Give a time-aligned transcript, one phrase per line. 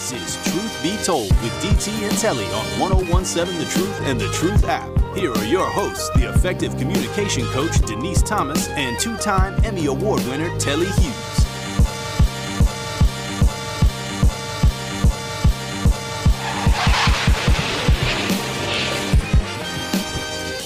[0.00, 4.28] This is Truth Be Told with DT and Telly on 1017 The Truth and The
[4.28, 4.88] Truth app.
[5.14, 10.24] Here are your hosts, the effective communication coach Denise Thomas and two time Emmy Award
[10.26, 11.46] winner Telly Hughes.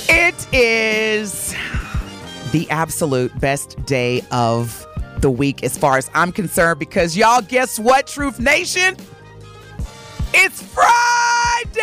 [0.08, 1.56] It is
[2.52, 4.86] the absolute best day of
[5.18, 8.96] the week as far as I'm concerned because y'all guess what, Truth Nation?
[10.36, 11.80] It's Friday!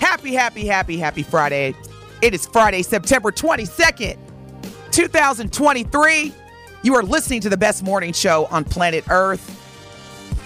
[0.00, 1.74] Happy, happy, happy, happy Friday.
[2.22, 4.16] It is Friday, September 22nd,
[4.90, 6.32] 2023.
[6.82, 9.50] You are listening to the best morning show on planet Earth.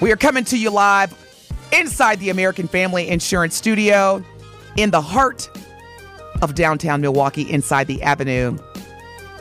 [0.01, 1.15] We are coming to you live
[1.73, 4.21] inside the American Family Insurance Studio
[4.77, 5.49] in the heart
[6.43, 8.59] of downtown Milwaukee inside the Avenue.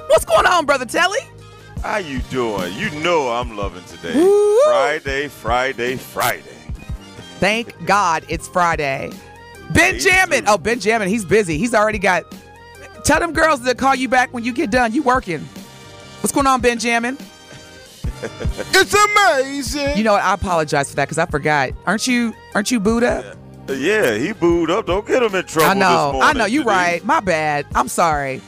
[0.05, 1.17] What's going on, Brother Telly?
[1.81, 2.73] How you doing?
[2.73, 4.15] You know I'm loving today.
[4.15, 4.59] Woo!
[4.65, 6.43] Friday, Friday, Friday.
[7.39, 9.11] Thank God it's Friday.
[9.71, 10.45] Benjamin.
[10.47, 11.57] Oh, Benjamin, he's busy.
[11.57, 12.23] He's already got.
[13.03, 14.93] Tell them girls to call you back when you get done.
[14.93, 15.41] You working.
[16.21, 17.17] What's going on, Benjamin?
[18.19, 19.95] It's amazing.
[19.97, 20.23] You know what?
[20.23, 21.71] I apologize for that because I forgot.
[21.85, 22.33] Aren't you?
[22.55, 23.37] Aren't you Buddha?
[23.69, 24.87] Yeah, he booed up.
[24.87, 25.69] Don't get him in trouble.
[25.69, 26.13] I know.
[26.13, 26.45] This I know.
[26.45, 26.67] You Denise.
[26.67, 27.05] right.
[27.05, 27.67] My bad.
[27.75, 28.41] I'm sorry.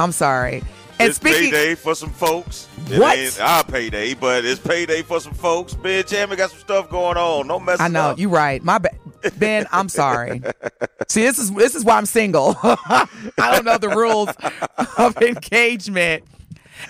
[0.00, 0.64] I'm sorry.
[1.02, 1.50] And it's speaking.
[1.50, 2.68] payday for some folks.
[2.90, 3.16] It What?
[3.18, 5.74] ain't our payday, but it's payday for some folks.
[5.74, 7.46] Benjamin got some stuff going on.
[7.48, 8.18] Don't mess I know up.
[8.18, 8.62] you right.
[8.62, 8.98] My bad.
[9.38, 10.42] Ben, I'm sorry.
[11.08, 12.56] See, this is this is why I'm single.
[12.62, 13.06] I
[13.38, 14.30] don't know the rules
[14.98, 16.24] of engagement.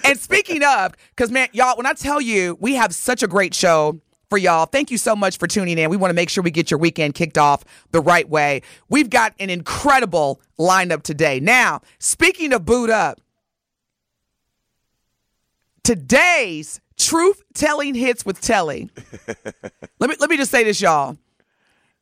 [0.04, 3.54] And speaking of, because man, y'all, when I tell you we have such a great
[3.54, 4.00] show
[4.30, 5.90] for y'all, thank you so much for tuning in.
[5.90, 8.62] We want to make sure we get your weekend kicked off the right way.
[8.88, 11.38] We've got an incredible lineup today.
[11.38, 13.20] Now, speaking of boot up,
[15.84, 18.91] today's truth telling hits with Telly.
[19.98, 21.16] let me let me just say this, y'all.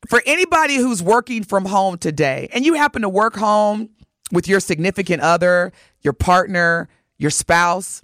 [0.09, 3.91] For anybody who's working from home today, and you happen to work home
[4.33, 6.89] with your significant other, your partner,
[7.19, 8.03] your spouse,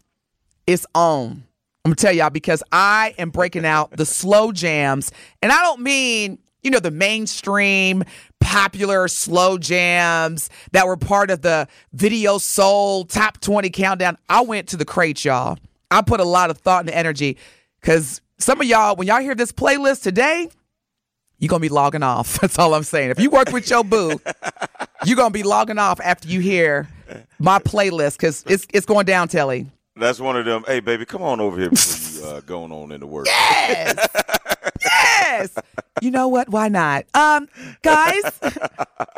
[0.66, 1.44] it's on.
[1.84, 5.80] I'm gonna tell y'all because I am breaking out the slow jams, and I don't
[5.80, 8.02] mean you know the mainstream
[8.40, 14.16] popular slow jams that were part of the video soul top 20 countdown.
[14.28, 15.58] I went to the crate, y'all.
[15.90, 17.36] I put a lot of thought and energy
[17.80, 20.48] because some of y'all, when y'all hear this playlist today,
[21.38, 22.38] you're gonna be logging off.
[22.40, 23.10] That's all I'm saying.
[23.10, 24.20] If you work with your boo,
[25.04, 26.88] you're gonna be logging off after you hear
[27.38, 29.66] my playlist because it's it's going down, Telly.
[29.96, 30.64] That's one of them.
[30.66, 33.26] Hey, baby, come on over here before you uh, going on into work.
[33.26, 34.06] Yes.
[35.26, 35.54] Yes.
[36.02, 36.48] You know what?
[36.48, 37.04] Why not?
[37.14, 37.48] Um,
[37.82, 38.50] guys, we're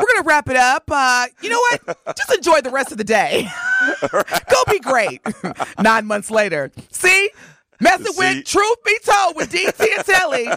[0.07, 0.85] gonna wrap it up.
[0.91, 2.17] Uh, you know what?
[2.17, 3.49] Just enjoy the rest of the day.
[4.13, 5.21] Go be great.
[5.81, 6.71] Nine months later.
[6.91, 7.31] See?
[7.81, 10.49] Messing with truth be told with DT and Telly.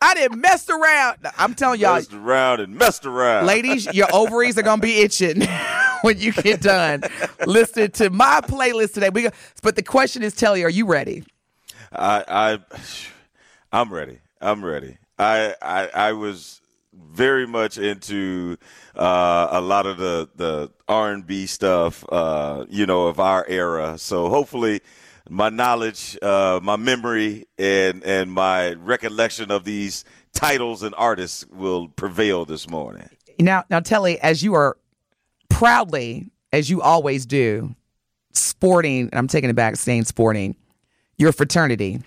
[0.00, 1.18] I didn't mess around.
[1.36, 3.44] I'm telling y'all, Messed around and messed around.
[3.44, 5.42] ladies, your ovaries are gonna be itching
[6.00, 7.02] when you get done.
[7.46, 9.10] Listen to my playlist today.
[9.10, 9.30] We, go-
[9.62, 11.24] but the question is, Telly, are you ready?
[11.92, 12.58] I, I,
[13.70, 14.20] I'm ready.
[14.40, 14.98] I'm ready.
[15.18, 16.60] I, I, I was
[16.92, 18.56] very much into
[18.96, 23.44] uh, a lot of the the R and B stuff, uh, you know, of our
[23.46, 23.98] era.
[23.98, 24.80] So hopefully,
[25.28, 31.88] my knowledge, uh, my memory, and and my recollection of these titles and artists will
[31.88, 33.08] prevail this morning.
[33.38, 34.76] Now, now, Telly, as you are
[35.48, 37.74] proudly, as you always do,
[38.32, 39.10] sporting.
[39.12, 40.56] I'm taking it back, saying sporting,
[41.16, 42.00] your fraternity,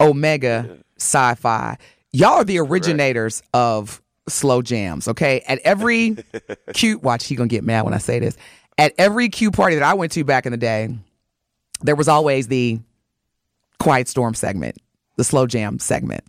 [0.00, 1.76] Omega Psi Phi.
[2.12, 5.40] Y'all are the originators of slow jams, okay?
[5.46, 6.16] At every
[6.74, 8.36] cute, watch, he gonna get mad when I say this.
[8.78, 10.96] At every Q party that I went to back in the day,
[11.82, 12.80] there was always the
[13.78, 14.76] Quiet Storm segment,
[15.16, 16.24] the slow jam segment.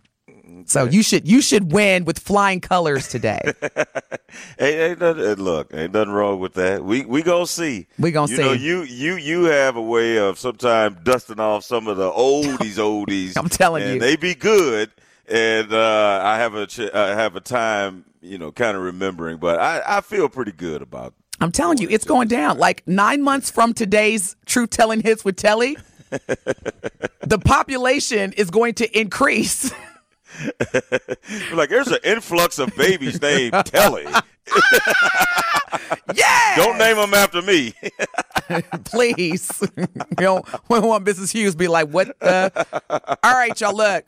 [0.66, 3.40] So you should you should win with flying colors today.
[4.58, 6.84] Hey, ain't nothing, look, ain't nothing wrong with that.
[6.84, 7.86] We we gonna see.
[7.98, 8.42] We gonna you see.
[8.42, 12.58] Know, you you you have a way of sometimes dusting off some of the oldies,
[12.76, 13.38] oldies.
[13.38, 14.00] I'm telling and you.
[14.00, 14.90] they be good.
[15.28, 19.38] And uh, I have a ch- I have a time, you know, kind of remembering,
[19.38, 21.14] but I, I feel pretty good about.
[21.40, 22.58] I'm telling you, it's going down.
[22.58, 25.76] Like nine months from today's truth telling hits with Telly,
[26.10, 29.72] the population is going to increase.
[31.52, 34.04] Like, there's an influx of babies named Telly.
[36.14, 36.56] yeah.
[36.56, 37.74] Don't name them after me.
[38.84, 39.62] please.
[39.76, 39.86] you
[40.18, 41.32] know, when one Mrs.
[41.32, 42.66] Hughes be like, what the?
[43.22, 44.04] All right, y'all, look.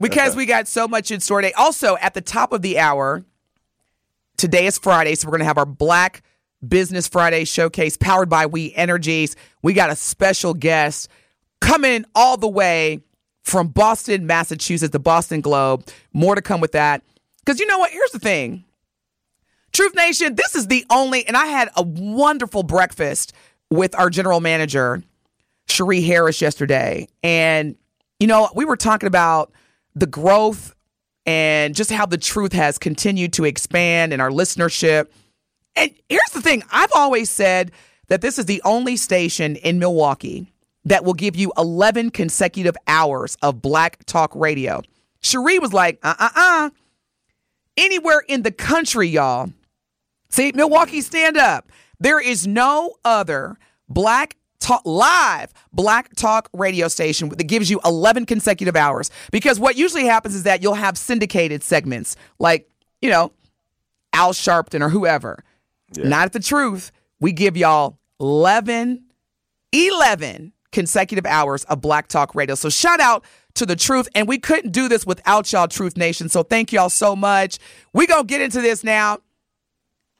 [0.00, 1.52] Because we got so much in store today.
[1.54, 3.24] Also, at the top of the hour,
[4.36, 6.22] today is Friday, so we're going to have our Black
[6.66, 9.36] Business Friday showcase powered by We Energies.
[9.62, 11.08] We got a special guest
[11.60, 13.00] coming all the way
[13.46, 15.86] from Boston, Massachusetts, the Boston Globe.
[16.12, 17.02] More to come with that.
[17.44, 17.92] Because you know what?
[17.92, 18.64] Here's the thing.
[19.72, 23.32] Truth Nation, this is the only, and I had a wonderful breakfast
[23.70, 25.02] with our general manager,
[25.68, 27.06] Cherie Harris, yesterday.
[27.22, 27.76] And,
[28.18, 29.52] you know, we were talking about
[29.94, 30.74] the growth
[31.24, 35.06] and just how the truth has continued to expand in our listenership.
[35.76, 37.70] And here's the thing I've always said
[38.08, 40.52] that this is the only station in Milwaukee
[40.86, 44.82] that will give you 11 consecutive hours of black talk radio.
[45.20, 46.70] Cherie was like, uh uh uh.
[47.76, 49.50] Anywhere in the country, y'all.
[50.30, 51.70] See, Milwaukee, stand up.
[52.00, 53.56] There is no other
[53.88, 59.76] black talk live black talk radio station that gives you 11 consecutive hours because what
[59.76, 62.68] usually happens is that you'll have syndicated segments like
[63.02, 63.30] you know
[64.14, 65.44] al sharpton or whoever
[65.98, 66.90] not at the truth
[67.20, 69.04] we give y'all 11
[69.72, 72.54] 11 consecutive hours of black talk radio.
[72.54, 73.24] So shout out
[73.54, 76.28] to the truth and we couldn't do this without y'all truth nation.
[76.28, 77.58] So thank y'all so much.
[77.94, 79.20] We gonna get into this now.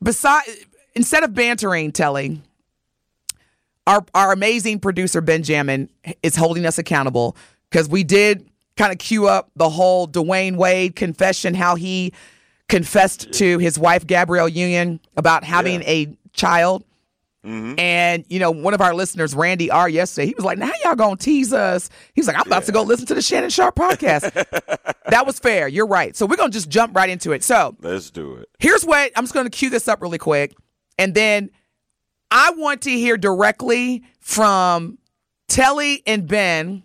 [0.02, 0.48] Besides,
[0.94, 2.42] instead of bantering telling
[3.86, 5.90] our our amazing producer benjamin
[6.22, 7.36] is holding us accountable
[7.70, 8.48] because we did
[8.78, 12.12] kind of cue up the whole dwayne wade confession how he
[12.68, 15.88] confessed to his wife gabrielle union about having Yeah.
[15.90, 16.82] a child
[17.46, 17.78] Mm-hmm.
[17.78, 20.96] and you know one of our listeners randy r yesterday he was like now y'all
[20.96, 24.32] gonna tease us he's like i'm about to go listen to the Shannon Sharpe podcast
[25.10, 28.10] that was fair you're right so we're gonna just jump right into it so Let's
[28.10, 28.48] do it.
[28.58, 30.56] here's what I'm just going to cue this up really quick.
[30.98, 31.50] And then
[32.30, 34.98] I want to hear directly from
[35.48, 36.82] Telly and Ben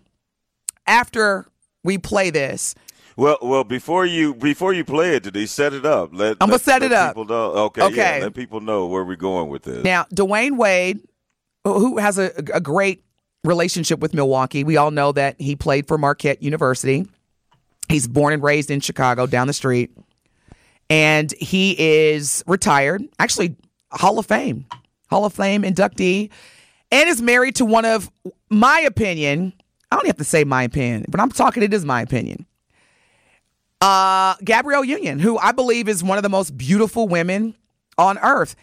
[0.86, 1.46] after
[1.82, 2.74] we play this.
[3.16, 6.10] Well, well, before you before you play it, did he set it up?
[6.12, 7.10] Let, I'ma let- set it up.
[7.10, 7.52] People know.
[7.66, 8.18] Okay, Okay.
[8.18, 9.84] Yeah, let people know where we're going with this.
[9.84, 11.00] Now, Dwayne Wade,
[11.64, 13.04] who has a, a great
[13.44, 17.06] relationship with Milwaukee, we all know that he played for Marquette University.
[17.88, 19.90] He's born and raised in Chicago, down the street.
[20.88, 23.56] And he is retired, actually,
[23.90, 24.66] Hall of Fame,
[25.10, 26.30] Hall of Fame inductee,
[26.90, 28.10] and is married to one of
[28.50, 29.52] my opinion.
[29.90, 32.46] I don't have to say my opinion, but I'm talking, it is my opinion.
[33.82, 37.56] Uh, Gabrielle Union, who I believe is one of the most beautiful women
[37.98, 38.54] on earth.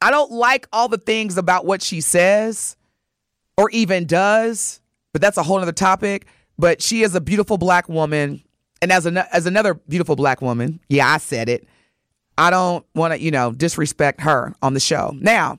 [0.00, 2.76] I don't like all the things about what she says
[3.56, 4.80] or even does,
[5.12, 6.26] but that's a whole other topic.
[6.60, 8.40] But she is a beautiful black woman.
[8.80, 11.66] And as, an, as another beautiful black woman, yeah, I said it.
[12.36, 15.12] I don't want to, you know, disrespect her on the show.
[15.18, 15.58] Now,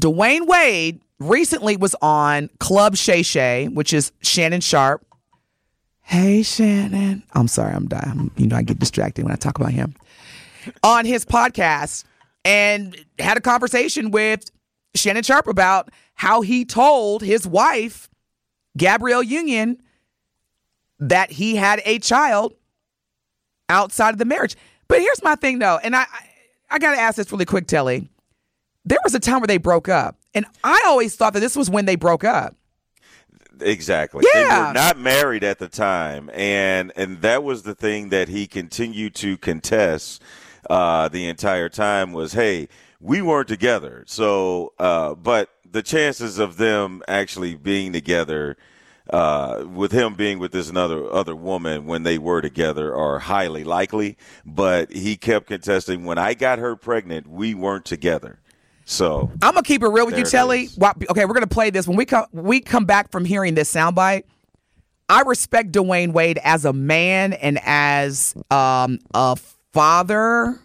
[0.00, 5.04] Dwayne Wade recently was on Club Shay Shay, which is Shannon Sharpe.
[6.02, 7.22] Hey, Shannon.
[7.32, 8.30] I'm sorry, I'm dying.
[8.36, 9.94] You know, I get distracted when I talk about him.
[10.82, 12.04] On his podcast
[12.44, 14.50] and had a conversation with
[14.94, 18.10] Shannon Sharpe about how he told his wife,
[18.76, 19.78] Gabrielle Union,
[20.98, 22.54] that he had a child
[23.68, 24.56] outside of the marriage.
[24.88, 26.26] But here's my thing, though, and I, I,
[26.72, 28.08] I got to ask this really quick, Telly.
[28.84, 31.70] There was a time where they broke up, and I always thought that this was
[31.70, 32.54] when they broke up.
[33.62, 34.24] Exactly.
[34.32, 34.68] They Yeah.
[34.68, 39.14] were not married at the time, and and that was the thing that he continued
[39.16, 40.22] to contest
[40.70, 42.68] uh, the entire time was, hey,
[43.00, 44.04] we weren't together.
[44.06, 48.56] So, uh, but the chances of them actually being together.
[49.10, 53.64] Uh, with him being with this another other woman when they were together are highly
[53.64, 54.16] likely,
[54.46, 56.04] but he kept contesting.
[56.04, 58.38] When I got her pregnant, we weren't together.
[58.84, 60.68] So I'm gonna keep it real with you, Telly.
[61.10, 62.26] Okay, we're gonna play this when we come.
[62.32, 64.24] We come back from hearing this soundbite.
[65.08, 69.36] I respect Dwayne Wade as a man and as um, a
[69.72, 70.58] father,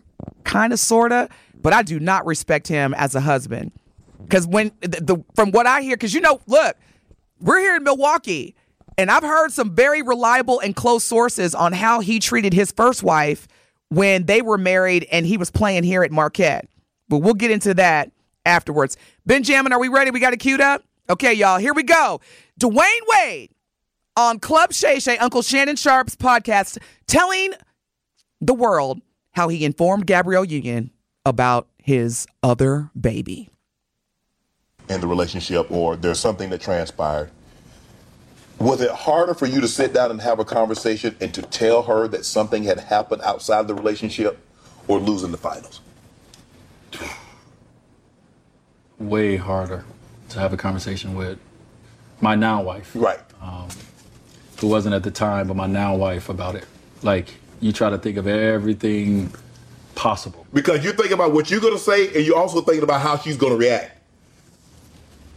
[0.44, 1.30] kind of, sorta,
[1.62, 3.72] but I do not respect him as a husband.
[4.24, 6.78] Because when the, the from what I hear, because you know, look,
[7.40, 8.56] we're here in Milwaukee.
[9.00, 13.04] And I've heard some very reliable and close sources on how he treated his first
[13.04, 13.48] wife
[13.90, 16.68] when they were married and he was playing here at Marquette.
[17.10, 18.12] But we'll get into that
[18.46, 18.98] afterwards.
[19.26, 20.12] Benjamin, are we ready?
[20.12, 20.84] We got it queued up?
[21.10, 22.20] Okay, y'all, here we go.
[22.60, 23.52] Dwayne Wade
[24.18, 27.54] on Club Shay Shay, Uncle Shannon Sharpe's podcast, telling
[28.42, 30.92] the world how he informed Gabrielle Union
[31.26, 33.50] about his other baby.
[34.90, 37.30] In the relationship, or there's something that transpired.
[38.60, 41.84] Was it harder for you to sit down and have a conversation and to tell
[41.84, 44.40] her that something had happened outside of the relationship
[44.88, 45.82] or losing the finals?
[49.00, 49.86] Way harder
[50.30, 51.40] to have a conversation with
[52.22, 52.92] my now wife.
[52.96, 53.20] Right.
[53.42, 53.70] Um,
[54.60, 56.66] who wasn't at the time, but my now wife about it.
[57.04, 59.32] Like, you try to think of everything
[59.94, 60.48] possible.
[60.52, 63.18] Because you're thinking about what you're going to say, and you're also thinking about how
[63.18, 63.92] she's going to react.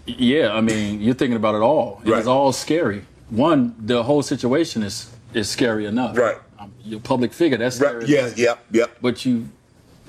[0.06, 2.00] Yeah, I mean, you're thinking about it all.
[2.04, 3.04] It's all scary.
[3.28, 6.16] One, the whole situation is is scary enough.
[6.16, 6.36] Right.
[6.58, 7.56] Um, you're a public figure.
[7.56, 8.00] That's scary.
[8.00, 8.08] Right.
[8.08, 8.86] Yeah, yeah, yeah.
[9.00, 9.48] But you,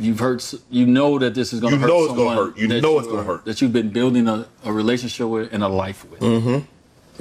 [0.02, 0.54] you've hurt.
[0.70, 1.88] You know that this is going to You hurt.
[1.88, 2.58] know it's gonna hurt.
[2.58, 3.46] You that know it's gonna are- hurt.
[3.46, 6.20] That you've been building a, a relationship with and a life with.
[6.22, 6.60] Mm-hmm.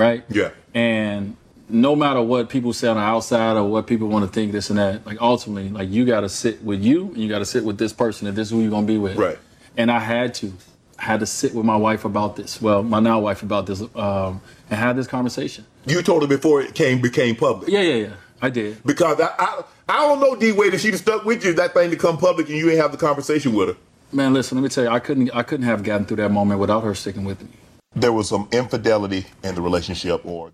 [0.00, 0.24] Right.
[0.28, 0.50] Yeah.
[0.74, 1.36] And
[1.68, 4.70] no matter what people say on the outside or what people want to think, this
[4.70, 7.44] and that, like ultimately, like you got to sit with you and you got to
[7.44, 9.16] sit with this person and this is who you're going to be with.
[9.16, 9.38] Right.
[9.76, 10.52] And I had to,
[10.98, 12.60] I had to sit with my wife about this.
[12.60, 15.64] Well, my now wife about this, um, and had this conversation.
[15.86, 17.70] You told her before it came became public.
[17.70, 18.12] Yeah, yeah, yeah.
[18.42, 18.82] I did.
[18.84, 21.74] Because I, I, I don't know D Wade if she'd have stuck with you that
[21.74, 23.76] thing to come public and you ain't have the conversation with her.
[24.12, 26.60] Man, listen, let me tell you, I couldn't, I couldn't have gotten through that moment
[26.60, 27.48] without her sticking with me.
[27.94, 30.52] There was some infidelity in the relationship, or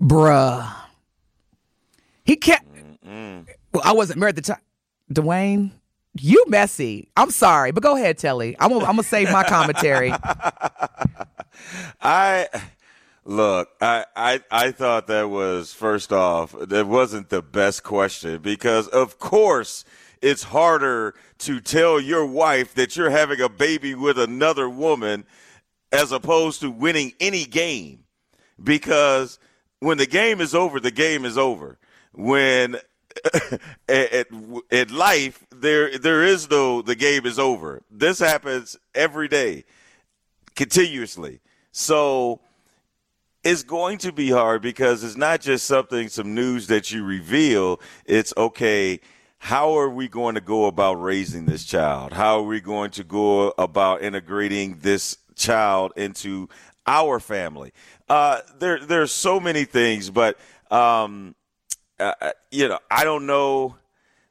[0.00, 0.74] Bruh.
[2.24, 2.66] He kept.
[3.04, 4.62] Well, I wasn't married at the time.
[5.12, 5.70] Dwayne,
[6.20, 7.08] you messy.
[7.16, 8.56] I'm sorry, but go ahead, Telly.
[8.58, 10.12] I'm gonna, I'm gonna save my commentary.
[12.00, 12.48] I
[13.24, 18.86] look, I, I I thought that was first off, that wasn't the best question because
[18.88, 19.86] of course
[20.20, 25.24] it's harder to tell your wife that you're having a baby with another woman
[25.92, 28.04] as opposed to winning any game.
[28.62, 29.38] Because
[29.80, 31.78] when the game is over, the game is over.
[32.12, 32.76] When
[33.88, 34.26] at,
[34.70, 37.82] at, life, there there is no the game is over.
[37.90, 39.64] This happens every day
[40.54, 41.40] continuously.
[41.72, 42.42] So
[43.44, 47.80] it's going to be hard because it's not just something, some news that you reveal.
[48.04, 49.00] It's okay.
[49.38, 52.12] How are we going to go about raising this child?
[52.12, 56.48] How are we going to go about integrating this child into
[56.86, 57.72] our family?
[58.08, 60.36] Uh, there, there's so many things, but
[60.70, 61.36] um,
[62.00, 63.76] uh, uh, you know, I don't know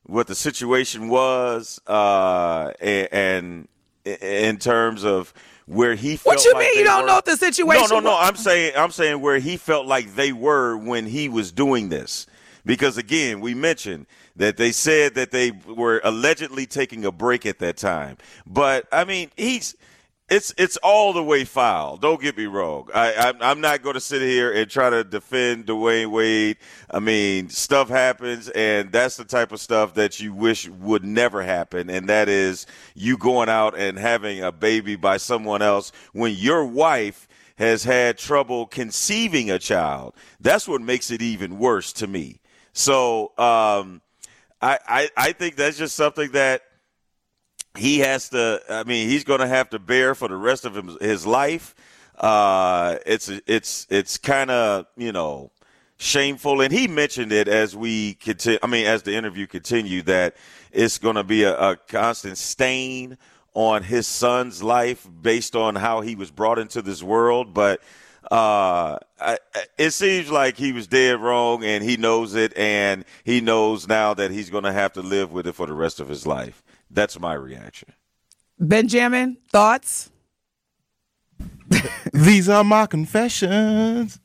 [0.03, 3.67] what the situation was, uh, and, and
[4.05, 5.33] in terms of
[5.67, 6.37] where he felt.
[6.37, 8.11] What you like mean you don't were- know the situation No, no, no.
[8.11, 8.29] was?
[8.29, 12.25] I'm saying, I'm saying where he felt like they were when he was doing this,
[12.65, 17.59] because again, we mentioned that they said that they were allegedly taking a break at
[17.59, 19.75] that time, but I mean, he's.
[20.29, 21.95] It's it's all the way foul.
[21.95, 22.89] Don't get me wrong.
[22.93, 26.57] I, I'm, I'm not going to sit here and try to defend Dwayne Wade.
[26.91, 31.43] I mean, stuff happens, and that's the type of stuff that you wish would never
[31.43, 36.33] happen, and that is you going out and having a baby by someone else when
[36.35, 40.13] your wife has had trouble conceiving a child.
[40.41, 42.41] That's what makes it even worse to me.
[42.73, 44.01] So um,
[44.61, 46.63] I, I I think that's just something that
[47.77, 50.75] he has to i mean he's going to have to bear for the rest of
[50.75, 51.75] his, his life.
[52.17, 55.51] Uh it's it's it's kind of you know
[55.97, 56.61] shameful.
[56.61, 60.35] And he mentioned it as we continue i mean as the interview continued that
[60.71, 63.17] it's going to be a, a constant stain
[63.57, 67.55] on his son's life based on how he was brought into this world.
[67.55, 67.81] But
[68.29, 69.39] uh, I,
[69.79, 74.13] it seems like he was dead wrong, and he knows it, and he knows now
[74.13, 76.61] that he's going to have to live with it for the rest of his life.
[76.89, 77.89] That's my reaction.
[78.59, 80.09] Benjamin, thoughts?
[82.13, 84.19] These are my confessions.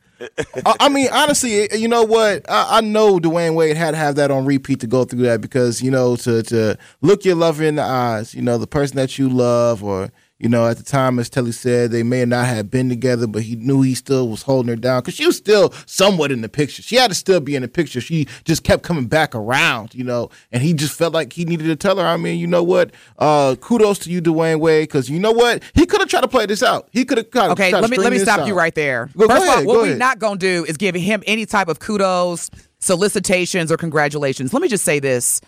[0.65, 2.49] I, I mean, honestly, you know what?
[2.49, 5.41] I, I know Dwayne Wade had to have that on repeat to go through that
[5.41, 8.97] because you know to to look your lover in the eyes, you know the person
[8.97, 10.11] that you love, or
[10.43, 13.43] you know at the time, as Telly said, they may not have been together, but
[13.43, 16.49] he knew he still was holding her down because she was still somewhat in the
[16.49, 16.83] picture.
[16.83, 18.01] She had to still be in the picture.
[18.01, 21.65] She just kept coming back around, you know, and he just felt like he needed
[21.65, 22.05] to tell her.
[22.05, 22.91] I mean, you know what?
[23.19, 25.63] Uh, kudos to you, Dwayne Wade, because you know what?
[25.75, 26.89] He could have tried to play this out.
[26.91, 29.09] He could have Okay, let me let me stop this you right there.
[29.17, 31.47] Go- go First of all, what we're not going to do is give him any
[31.47, 34.53] type of kudos, solicitations, or congratulations.
[34.53, 35.41] Let me just say this,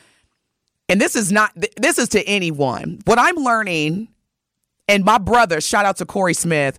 [0.89, 3.01] and this is not this is to anyone.
[3.05, 4.09] What I'm learning,
[4.89, 6.79] and my brother, shout out to Corey Smith.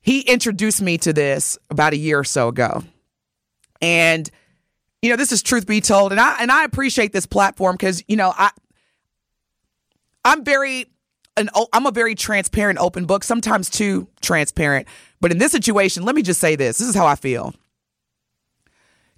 [0.00, 2.82] he introduced me to this about a year or so ago.
[3.80, 4.30] And
[5.02, 8.02] you know, this is truth be told and I and I appreciate this platform cuz
[8.08, 8.50] you know, I
[10.24, 10.86] I'm very
[11.36, 14.88] an I'm a very transparent open book, sometimes too transparent.
[15.20, 16.78] But in this situation, let me just say this.
[16.78, 17.54] This is how I feel.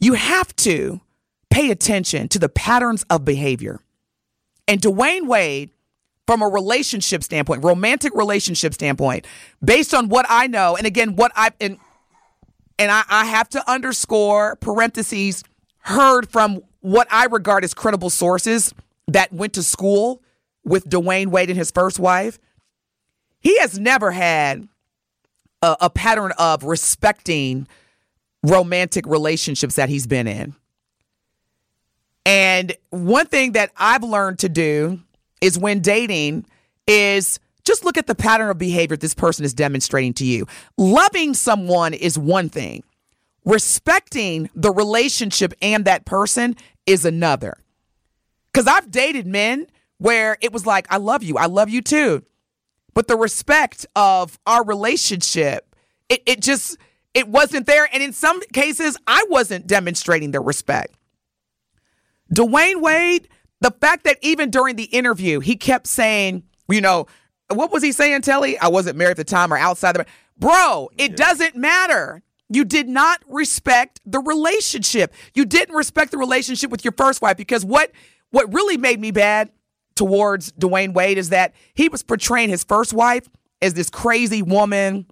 [0.00, 1.00] You have to
[1.50, 3.80] pay attention to the patterns of behavior.
[4.66, 5.70] And Dwayne Wade
[6.28, 9.26] from a relationship standpoint, romantic relationship standpoint,
[9.64, 11.78] based on what I know, and again, what I've and
[12.78, 15.42] and I, I have to underscore parentheses
[15.78, 18.74] heard from what I regard as credible sources
[19.06, 20.22] that went to school
[20.64, 22.38] with Dwayne Wade and his first wife.
[23.40, 24.68] He has never had
[25.62, 27.66] a, a pattern of respecting
[28.42, 30.54] romantic relationships that he's been in.
[32.26, 35.00] And one thing that I've learned to do
[35.40, 36.46] is when dating
[36.86, 40.46] is just look at the pattern of behavior this person is demonstrating to you.
[40.78, 42.82] Loving someone is one thing.
[43.44, 47.58] Respecting the relationship and that person is another.
[48.54, 49.66] Cuz I've dated men
[49.98, 52.24] where it was like I love you, I love you too.
[52.94, 55.76] But the respect of our relationship,
[56.08, 56.78] it, it just
[57.12, 60.94] it wasn't there and in some cases I wasn't demonstrating the respect.
[62.34, 63.28] Dwayne Wade
[63.60, 67.06] the fact that even during the interview, he kept saying, you know,
[67.48, 68.58] what was he saying, Telly?
[68.58, 70.06] I wasn't married at the time or outside the
[70.38, 71.16] Bro, it yeah.
[71.16, 72.22] doesn't matter.
[72.48, 75.12] You did not respect the relationship.
[75.34, 77.90] You didn't respect the relationship with your first wife because what
[78.30, 79.50] what really made me bad
[79.96, 83.28] towards Dwayne Wade is that he was portraying his first wife
[83.60, 85.06] as this crazy woman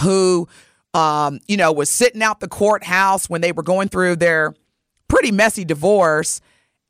[0.00, 0.48] who
[0.94, 4.54] um, you know, was sitting out the courthouse when they were going through their
[5.08, 6.40] pretty messy divorce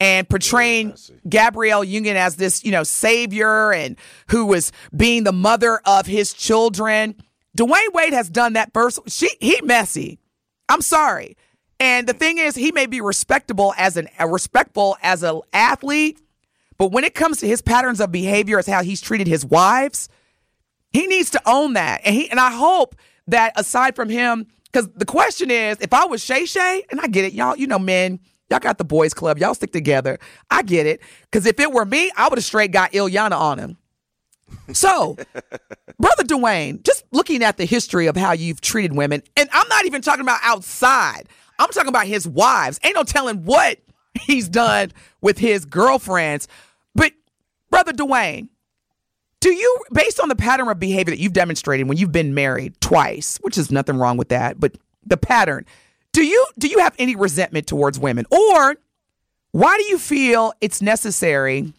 [0.02, 0.96] and portraying
[1.28, 3.96] Gabrielle Union as this, you know, savior and
[4.30, 7.14] who was being the mother of his children.
[7.56, 8.98] Dwayne Wade has done that first.
[9.08, 10.18] She he messy.
[10.68, 11.36] I'm sorry.
[11.78, 16.20] And the thing is, he may be respectable as an respectful as an athlete,
[16.78, 20.08] but when it comes to his patterns of behavior, as how he's treated his wives,
[20.90, 22.00] he needs to own that.
[22.04, 22.96] And he and I hope
[23.28, 27.06] that aside from him, because the question is, if I was Shay Shay, and I
[27.06, 28.18] get it, y'all, you know, men
[28.52, 29.38] Y'all got the boys club.
[29.38, 30.18] Y'all stick together.
[30.50, 31.00] I get it.
[31.22, 33.78] Because if it were me, I would have straight got Iyanla on him.
[34.74, 35.16] So,
[35.98, 39.86] brother Dwayne, just looking at the history of how you've treated women, and I'm not
[39.86, 41.30] even talking about outside.
[41.58, 42.78] I'm talking about his wives.
[42.84, 43.78] Ain't no telling what
[44.20, 46.46] he's done with his girlfriends.
[46.94, 47.14] But
[47.70, 48.48] brother Dwayne,
[49.40, 52.78] do you, based on the pattern of behavior that you've demonstrated when you've been married
[52.82, 55.64] twice, which is nothing wrong with that, but the pattern,
[56.12, 58.76] do you do you have any resentment towards women or
[59.52, 61.72] why do you feel it's necessary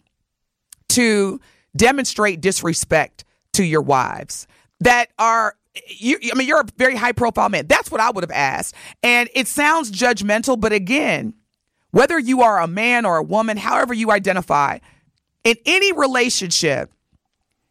[0.88, 1.40] to
[1.76, 4.46] demonstrate disrespect to your wives
[4.80, 5.56] that are
[5.88, 7.66] you, I mean, you're a very high profile man.
[7.66, 8.74] That's what I would have asked.
[9.02, 11.34] And it sounds judgmental, but again,
[11.90, 14.78] whether you are a man or a woman, however you identify,
[15.42, 16.92] in any relationship,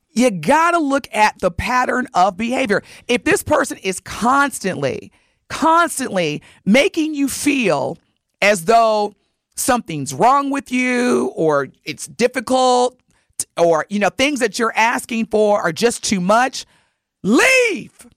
[0.10, 2.84] you got to look at the pattern of behavior.
[3.08, 5.12] If this person is constantly
[5.54, 7.96] constantly making you feel
[8.42, 9.14] as though
[9.56, 13.00] something's wrong with you or it's difficult
[13.56, 16.66] or you know things that you're asking for are just too much.
[17.22, 18.08] Leave!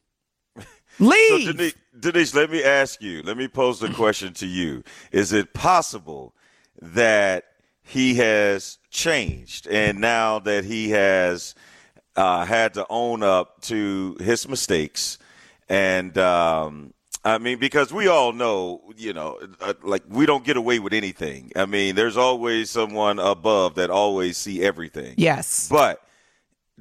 [0.98, 1.44] Leave!
[1.44, 4.82] So denise, denise let me ask you let me pose the question to you.
[5.12, 6.34] Is it possible
[6.80, 7.44] that
[7.82, 11.54] he has changed and now that he has
[12.16, 15.18] uh, had to own up to his mistakes
[15.68, 16.94] and um,
[17.26, 20.92] I mean, because we all know, you know, uh, like we don't get away with
[20.92, 21.50] anything.
[21.56, 25.14] I mean, there's always someone above that always see everything.
[25.16, 25.68] Yes.
[25.68, 26.00] But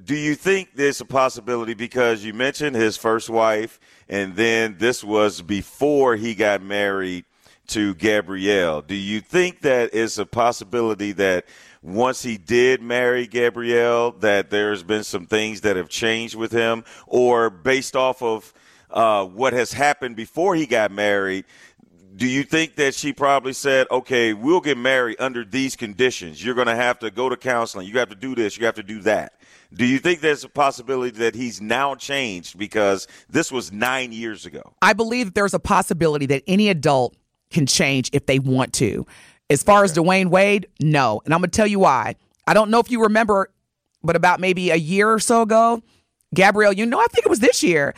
[0.03, 5.03] do you think there's a possibility because you mentioned his first wife and then this
[5.03, 7.25] was before he got married
[7.67, 8.83] to Gabrielle.
[8.83, 11.45] Do you think that is a possibility that
[11.81, 16.83] once he did marry Gabrielle that there's been some things that have changed with him
[17.07, 18.53] or based off of–
[18.89, 21.45] uh, what has happened before he got married,
[22.15, 26.43] do you think that she probably said, okay, we'll get married under these conditions?
[26.43, 27.87] You're going to have to go to counseling.
[27.87, 28.57] You have to do this.
[28.57, 29.33] You have to do that.
[29.73, 34.45] Do you think there's a possibility that he's now changed because this was nine years
[34.45, 34.73] ago?
[34.81, 37.15] I believe that there's a possibility that any adult
[37.49, 39.05] can change if they want to.
[39.49, 39.91] As far okay.
[39.91, 41.21] as Dwayne Wade, no.
[41.25, 42.15] And I'm going to tell you why.
[42.47, 43.51] I don't know if you remember,
[44.03, 45.83] but about maybe a year or so ago,
[46.33, 47.93] Gabrielle, you know, I think it was this year,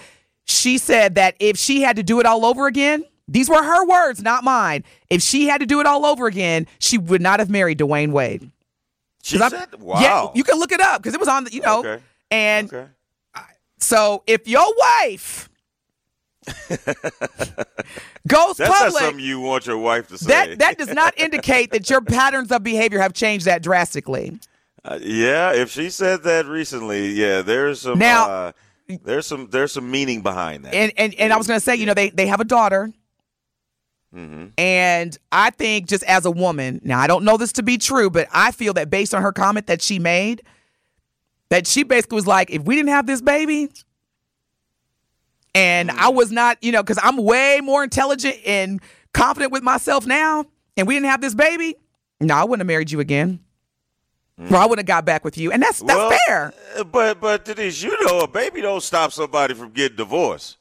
[0.48, 3.86] she said that if she had to do it all over again, these were her
[3.86, 4.84] words, not mine.
[5.10, 8.12] If she had to do it all over again, she would not have married Dwayne
[8.12, 8.50] Wade.
[9.24, 11.62] She said, "Wow." Yeah, you can look it up because it was on the, you
[11.62, 12.02] know, okay.
[12.32, 12.86] and okay.
[13.78, 15.50] so if your wife
[16.48, 20.28] goes That's not public, something you want your wife to say.
[20.28, 24.40] that that does not indicate that your patterns of behavior have changed that drastically.
[24.86, 28.52] Uh, yeah, if she said that recently, yeah, there's some Now- uh,
[28.88, 30.74] there's some there's some meaning behind that.
[30.74, 32.92] And and, and I was going to say, you know, they they have a daughter.
[34.16, 34.48] Mm-hmm.
[34.58, 38.10] And I think just as a woman, now I don't know this to be true,
[38.10, 40.44] but I feel that based on her comment that she made,
[41.50, 43.70] that she basically was like, if we didn't have this baby,
[45.54, 48.80] and I was not, you know, because I'm way more intelligent and
[49.14, 50.46] confident with myself now,
[50.78, 51.76] and we didn't have this baby,
[52.22, 53.42] no, I wouldn't have married you again.
[54.40, 55.52] Or I wouldn't have got back with you.
[55.52, 56.54] And that's that's Well, fair.
[56.78, 60.58] uh, But but Denise, you know, a baby don't stop somebody from getting divorced.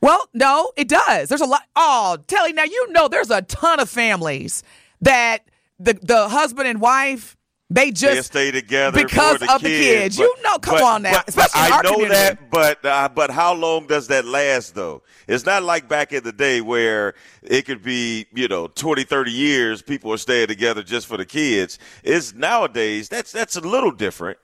[0.00, 1.28] Well, no, it does.
[1.28, 1.62] There's a lot.
[1.76, 4.62] Oh, Telly, now you know there's a ton of families
[5.02, 5.40] that
[5.78, 7.36] the the husband and wife
[7.74, 10.16] they They just stay together because for the of the kids.
[10.16, 10.18] kids.
[10.18, 12.14] You know, come on now, But, but especially I our know community.
[12.14, 15.02] that, but uh, but how long does that last though?
[15.28, 19.30] It's not like back in the day where it could be, you know, 20, 30
[19.30, 21.78] years people are staying together just for the kids.
[22.02, 24.38] It's nowadays that's that's a little different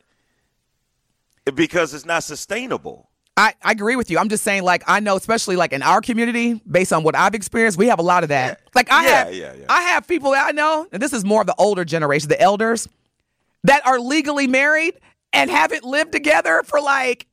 [1.54, 3.08] because it's not sustainable.
[3.36, 4.18] I, I agree with you.
[4.18, 7.34] I'm just saying, like, I know, especially like in our community, based on what I've
[7.36, 8.60] experienced, we have a lot of that.
[8.74, 9.66] Like, I Yeah, have, yeah, yeah.
[9.68, 12.40] I have people that I know, and this is more of the older generation, the
[12.40, 12.88] elders,
[13.64, 14.94] that are legally married
[15.32, 17.26] and haven't lived together for like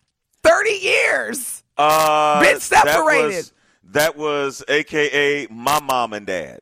[0.44, 1.64] 30 years.
[1.78, 3.28] Uh, Been That separated.
[3.36, 3.54] was,
[3.92, 6.60] that was AKA my mom and dad.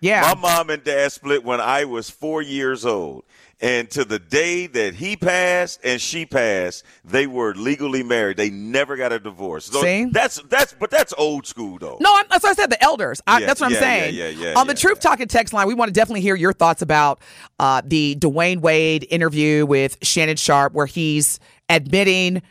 [0.00, 0.20] Yeah.
[0.20, 3.24] My mom and dad split when I was four years old.
[3.64, 8.36] And to the day that he passed and she passed, they were legally married.
[8.36, 9.64] They never got a divorce.
[9.64, 10.04] So See?
[10.12, 11.96] that's that's but that's old school though.
[11.98, 12.68] No, I'm, that's what I said.
[12.68, 13.22] The elders.
[13.26, 14.14] I, Yeah, that's what I'm saying.
[14.14, 15.08] yeah, yeah, yeah, On the yeah, Truth yeah.
[15.08, 17.22] Talking text line, we want to definitely hear your thoughts about
[17.58, 22.42] uh, the Dwayne Wade interview with Shannon Sharpe, where he's admitting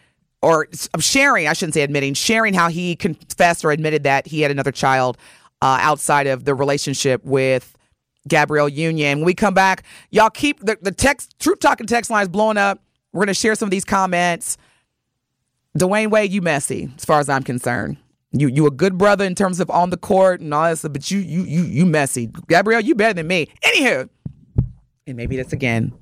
[0.42, 4.50] or sharing, I shouldn't say admitting, sharing how he confessed or admitted that he had
[4.50, 5.20] another child
[5.62, 7.73] uh, outside of the relationship with
[8.28, 9.20] Gabrielle Union.
[9.20, 12.58] When we come back, y'all keep the, the text, Truth Talking text line is blowing
[12.58, 12.82] up.
[13.12, 14.58] We're going to share some of these comments.
[15.78, 17.98] Dwayne Wade, you messy, as far as I'm concerned.
[18.36, 20.94] You you a good brother in terms of on the court and all that stuff,
[20.94, 22.32] but you you you you messy.
[22.48, 23.48] Gabrielle, you better than me.
[23.64, 24.10] Anywho,
[25.06, 25.94] and maybe that's again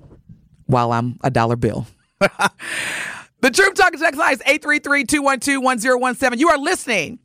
[0.65, 1.87] while I'm a dollar bill.
[2.21, 6.37] the Truth Talking text line is 833-212-1017.
[6.37, 7.19] You are listening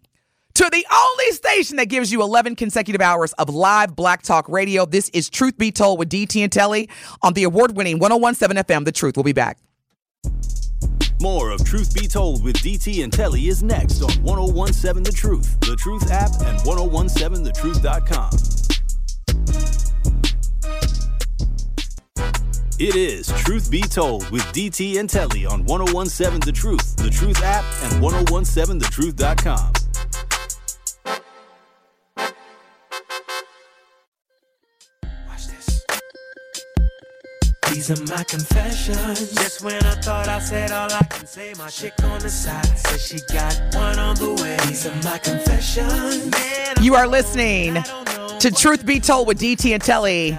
[0.57, 4.87] to the only station that gives you 11 consecutive hours of live Black Talk radio.
[4.87, 6.89] This is Truth Be Told with DT and Telly
[7.21, 8.87] on the award-winning 1017 FM.
[8.87, 9.19] The Truth.
[9.19, 9.59] We'll be back.
[11.21, 15.61] More of Truth Be Told with DT and Telly is next on 1017 The Truth,
[15.61, 18.31] The Truth app, and 1017thetruth.com.
[22.79, 27.43] It is Truth Be Told with DT and Telly on 1017 The Truth, The Truth
[27.43, 29.86] app, and 1017thetruth.com.
[37.77, 39.33] These are my confessions.
[39.33, 42.65] Just when I thought I said all I can say, my chick on the side
[42.65, 44.57] says she got one on the way.
[44.67, 46.31] These are my confessions.
[46.31, 47.75] Man, You are listening
[48.39, 50.39] to Truth Be Told with DT and Telly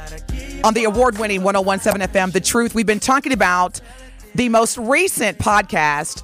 [0.64, 2.34] on the award winning 1017 FM.
[2.34, 2.74] The Truth.
[2.74, 3.82] We've been talking about
[4.34, 6.24] the most recent podcast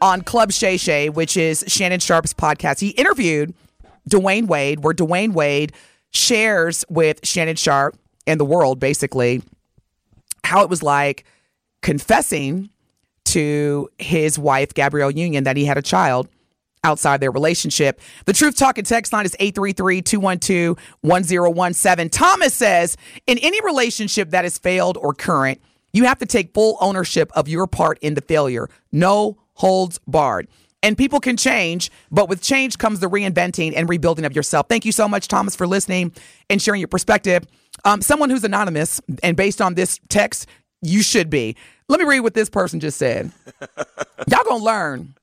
[0.00, 2.78] on Club Shay Shay, which is Shannon Sharpe's podcast.
[2.78, 3.52] He interviewed
[4.08, 5.72] Dwayne Wade, where Dwayne Wade
[6.12, 7.96] shares with Shannon Sharpe
[8.28, 9.42] and the world basically
[10.44, 11.24] how it was like
[11.82, 12.70] confessing
[13.24, 16.28] to his wife, Gabrielle Union, that he had a child
[16.84, 18.00] outside their relationship.
[18.24, 22.10] The Truth Talking text line is 833-212-1017.
[22.10, 25.60] Thomas says, in any relationship that has failed or current,
[25.92, 28.68] you have to take full ownership of your part in the failure.
[28.90, 30.48] No holds barred.
[30.82, 34.66] And people can change, but with change comes the reinventing and rebuilding of yourself.
[34.68, 36.12] Thank you so much, Thomas, for listening
[36.50, 37.46] and sharing your perspective.
[37.84, 40.46] Um, someone who's anonymous, and based on this text,
[40.82, 41.56] you should be.
[41.88, 43.32] Let me read what this person just said.
[44.28, 45.14] Y'all gonna learn.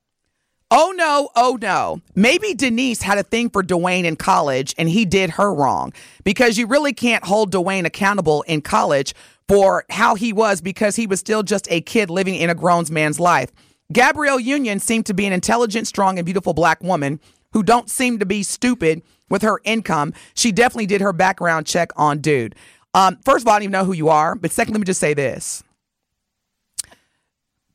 [0.71, 1.99] Oh no, oh no.
[2.15, 5.93] Maybe Denise had a thing for Dwayne in college and he did her wrong
[6.23, 9.15] because you really can't hold Dwayne accountable in college
[9.47, 12.85] for how he was because he was still just a kid living in a grown
[12.91, 13.51] man's life.
[13.91, 17.19] Gabrielle Union seemed to be an intelligent, strong, and beautiful black woman
[17.53, 20.13] who don't seem to be stupid with her income.
[20.33, 22.55] She definitely did her background check on dude.
[22.93, 24.85] Um, first of all, I don't even know who you are, but second, let me
[24.85, 25.63] just say this.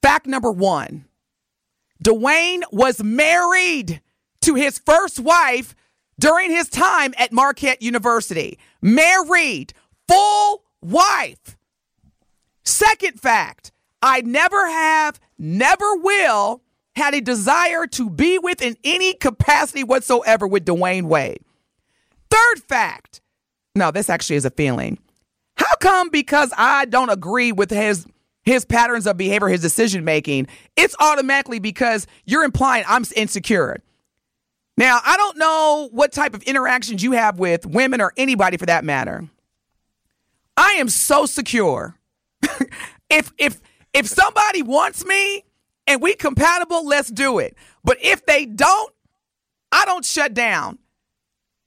[0.02, 1.06] Fact number one.
[2.02, 4.02] Dwayne was married
[4.42, 5.74] to his first wife
[6.18, 8.58] during his time at Marquette University.
[8.82, 9.72] Married,
[10.08, 11.56] full wife.
[12.64, 16.62] Second fact, I never have, never will
[16.96, 21.43] had a desire to be with in any capacity whatsoever with Dwayne Wade.
[22.34, 23.20] Third fact.
[23.76, 24.98] No, this actually is a feeling.
[25.56, 28.06] How come because I don't agree with his
[28.42, 33.78] his patterns of behavior, his decision making, it's automatically because you're implying I'm insecure.
[34.76, 38.66] Now, I don't know what type of interactions you have with women or anybody for
[38.66, 39.28] that matter.
[40.56, 41.96] I am so secure.
[43.10, 43.60] if if
[43.92, 45.44] if somebody wants me
[45.86, 47.56] and we compatible, let's do it.
[47.84, 48.92] But if they don't,
[49.70, 50.78] I don't shut down.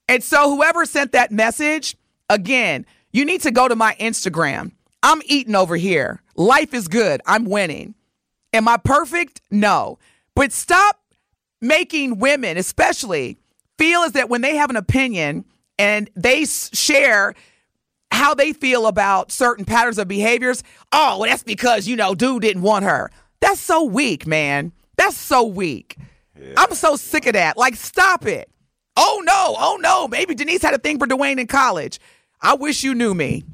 [0.07, 1.95] And so whoever sent that message,
[2.29, 4.71] again, you need to go to my Instagram.
[5.03, 6.21] I'm eating over here.
[6.35, 7.21] Life is good.
[7.25, 7.95] I'm winning.
[8.53, 9.41] Am I perfect?
[9.51, 9.99] No.
[10.35, 10.99] But stop
[11.61, 13.37] making women, especially,
[13.77, 15.45] feel as that when they have an opinion
[15.77, 17.33] and they share
[18.11, 22.41] how they feel about certain patterns of behaviors, oh, well, that's because, you know, dude
[22.41, 23.11] didn't want her.
[23.39, 24.71] That's so weak, man.
[24.95, 25.97] That's so weak.
[26.39, 26.53] Yeah.
[26.57, 27.57] I'm so sick of that.
[27.57, 28.49] Like, stop it.
[28.97, 29.55] Oh, no.
[29.57, 30.07] Oh, no.
[30.07, 31.99] Maybe Denise had a thing for Dwayne in college.
[32.41, 33.45] I wish you knew me.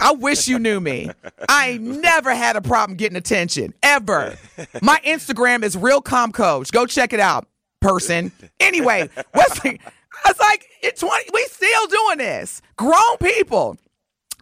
[0.00, 1.10] I wish you knew me.
[1.48, 4.36] I never had a problem getting attention ever.
[4.82, 6.72] My Instagram is real calm coach.
[6.72, 7.46] Go check it out,
[7.80, 8.32] person.
[8.60, 9.80] Anyway, Wesley,
[10.24, 12.62] I was like, it's 20, we still doing this.
[12.76, 13.76] Grown people.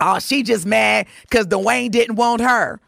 [0.01, 2.81] Oh, she just mad because Dwayne didn't want her.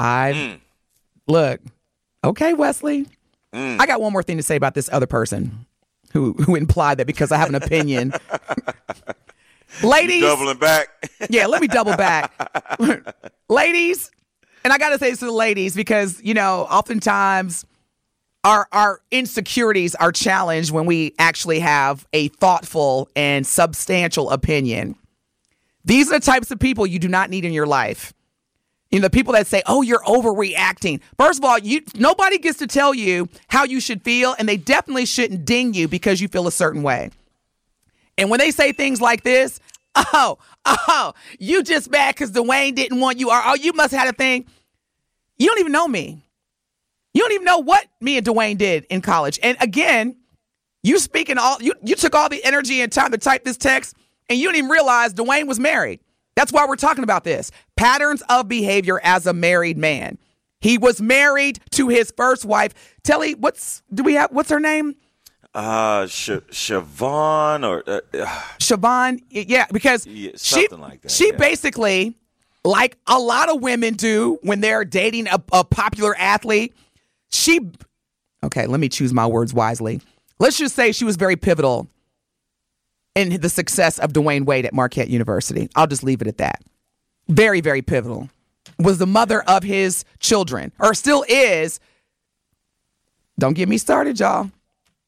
[0.00, 0.60] I mm.
[1.26, 1.60] look,
[2.24, 3.06] okay, Wesley.
[3.52, 3.78] Mm.
[3.78, 5.66] I got one more thing to say about this other person
[6.12, 8.14] who who implied that because I have an opinion.
[9.82, 10.88] Ladies, you doubling back.
[11.30, 12.32] yeah, let me double back.
[13.48, 14.10] ladies,
[14.64, 17.66] and I got to say this to the ladies because you know, oftentimes
[18.42, 24.96] our our insecurities are challenged when we actually have a thoughtful and substantial opinion.
[25.84, 28.12] These are the types of people you do not need in your life.
[28.90, 32.58] You know, the people that say, "Oh, you're overreacting." First of all, you nobody gets
[32.58, 36.28] to tell you how you should feel, and they definitely shouldn't ding you because you
[36.28, 37.10] feel a certain way.
[38.18, 39.60] And when they say things like this,
[39.94, 44.00] "Oh, oh, you just mad because Dwayne didn't want you," or "Oh, you must have
[44.00, 44.46] had a thing,"
[45.38, 46.24] you don't even know me.
[47.14, 49.38] You don't even know what me and Dwayne did in college.
[49.42, 50.16] And again,
[50.82, 53.94] you speaking all you you took all the energy and time to type this text,
[54.28, 56.00] and you didn't even realize Dwayne was married.
[56.36, 60.18] That's why we're talking about this patterns of behavior as a married man.
[60.60, 62.74] He was married to his first wife.
[63.02, 64.30] Telly, what's do we have?
[64.30, 64.94] What's her name?
[65.54, 68.26] Uh, Sh- Siohvaughn or uh, uh,
[68.58, 71.36] Siohvaughn, yeah, because yeah, she like that, she yeah.
[71.36, 72.14] basically,
[72.64, 76.74] like a lot of women do when they're dating a, a popular athlete,
[77.30, 77.60] she.
[78.44, 80.00] Okay, let me choose my words wisely.
[80.38, 81.88] Let's just say she was very pivotal
[83.14, 85.68] in the success of Dwayne Wade at Marquette University.
[85.74, 86.62] I'll just leave it at that.
[87.28, 88.28] Very, very pivotal.
[88.78, 91.80] Was the mother of his children, or still is.
[93.38, 94.50] Don't get me started, y'all.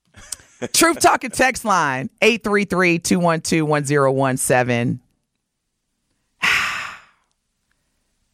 [0.72, 5.00] Truth Talking text line 833 212 1017.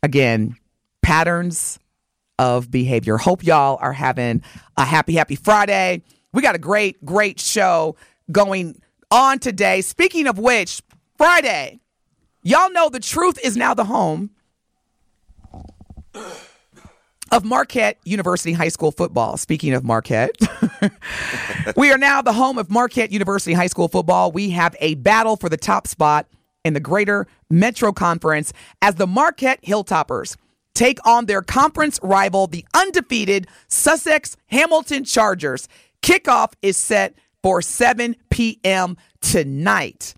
[0.02, 0.56] Again,
[1.02, 1.78] patterns
[2.38, 3.16] of behavior.
[3.16, 4.42] Hope y'all are having
[4.76, 6.02] a happy, happy Friday.
[6.32, 7.96] We got a great, great show
[8.30, 9.80] going on today.
[9.80, 10.82] Speaking of which,
[11.16, 11.80] Friday,
[12.42, 14.30] y'all know the truth is now the home
[17.30, 19.36] of Marquette University High School football.
[19.36, 20.36] Speaking of Marquette,
[21.76, 24.32] we are now the home of Marquette University High School football.
[24.32, 26.26] We have a battle for the top spot
[26.64, 30.36] in the Greater Metro Conference as the Marquette Hilltoppers
[30.74, 35.68] take on their conference rival, the undefeated Sussex Hamilton Chargers.
[36.02, 38.96] Kickoff is set for 7 p.m.
[39.20, 40.14] tonight.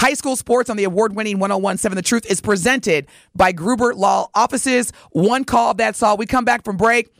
[0.00, 4.28] High school sports on the award winning 1017 The Truth is presented by Gruber Law
[4.34, 4.92] Offices.
[5.10, 6.16] One call, that's all.
[6.16, 7.12] We come back from break.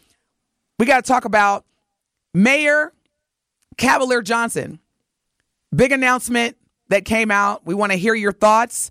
[0.78, 1.64] We got to talk about
[2.34, 2.92] Mayor
[3.76, 4.78] Cavalier Johnson.
[5.74, 6.56] Big announcement
[6.88, 7.66] that came out.
[7.66, 8.90] We want to hear your thoughts.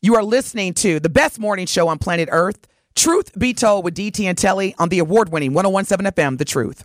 [0.00, 3.94] You are listening to the best morning show on planet Earth, Truth Be Told with
[3.94, 6.84] DT and Telly on the award winning 1017 FM, The Truth.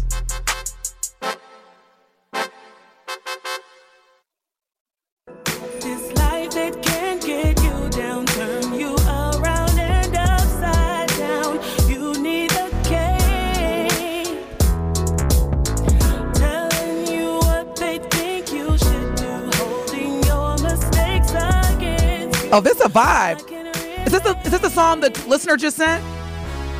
[22.91, 23.39] vibe.
[24.05, 26.03] Is this the is this the song the listener just sent?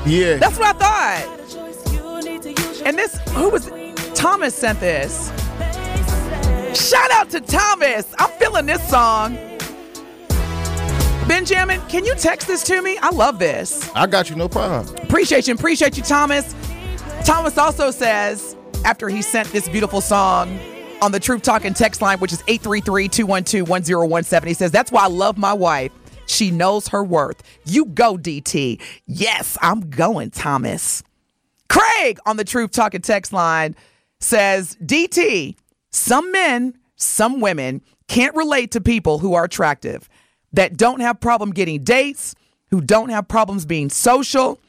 [0.05, 0.37] Yeah.
[0.37, 1.37] That's what I thought.
[2.85, 3.71] And this who was
[4.13, 5.31] Thomas sent this.
[6.73, 8.13] Shout out to Thomas.
[8.17, 9.37] I'm feeling this song.
[11.27, 12.97] Benjamin, can you text this to me?
[12.97, 13.89] I love this.
[13.95, 14.95] I got you, no problem.
[15.03, 15.53] Appreciate you.
[15.53, 16.55] Appreciate you, Thomas.
[17.23, 20.59] Thomas also says, after he sent this beautiful song
[21.01, 25.03] on the Truth Talking text line, which is 833 212 1017, he says, That's why
[25.03, 25.91] I love my wife.
[26.31, 27.43] She knows her worth.
[27.65, 28.81] You go, DT.
[29.05, 31.03] Yes, I'm going, Thomas.
[31.69, 33.75] Craig on the Truth Talking text line
[34.19, 35.55] says, DT,
[35.91, 40.09] some men, some women can't relate to people who are attractive,
[40.53, 42.35] that don't have problem getting dates,
[42.69, 44.59] who don't have problems being social.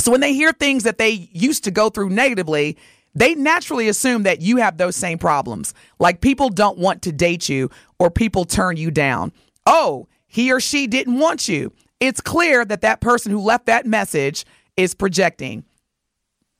[0.00, 2.78] So when they hear things that they used to go through negatively,
[3.14, 5.74] they naturally assume that you have those same problems.
[5.98, 9.32] Like people don't want to date you or people turn you down.
[9.66, 11.72] Oh, he or she didn't want you.
[11.98, 15.64] It's clear that that person who left that message is projecting.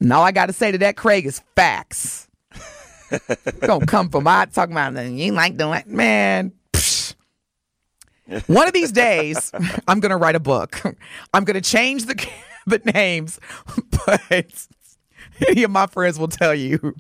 [0.01, 2.29] And all I got to say to that, Craig, is facts.
[3.61, 6.53] Gonna come from my talking about you ain't like doing man.
[8.47, 9.51] One of these days,
[9.89, 10.81] I'm gonna write a book.
[11.35, 12.29] I'm gonna change the
[12.67, 13.41] the names,
[14.07, 14.69] but
[15.49, 16.95] any of my friends will tell you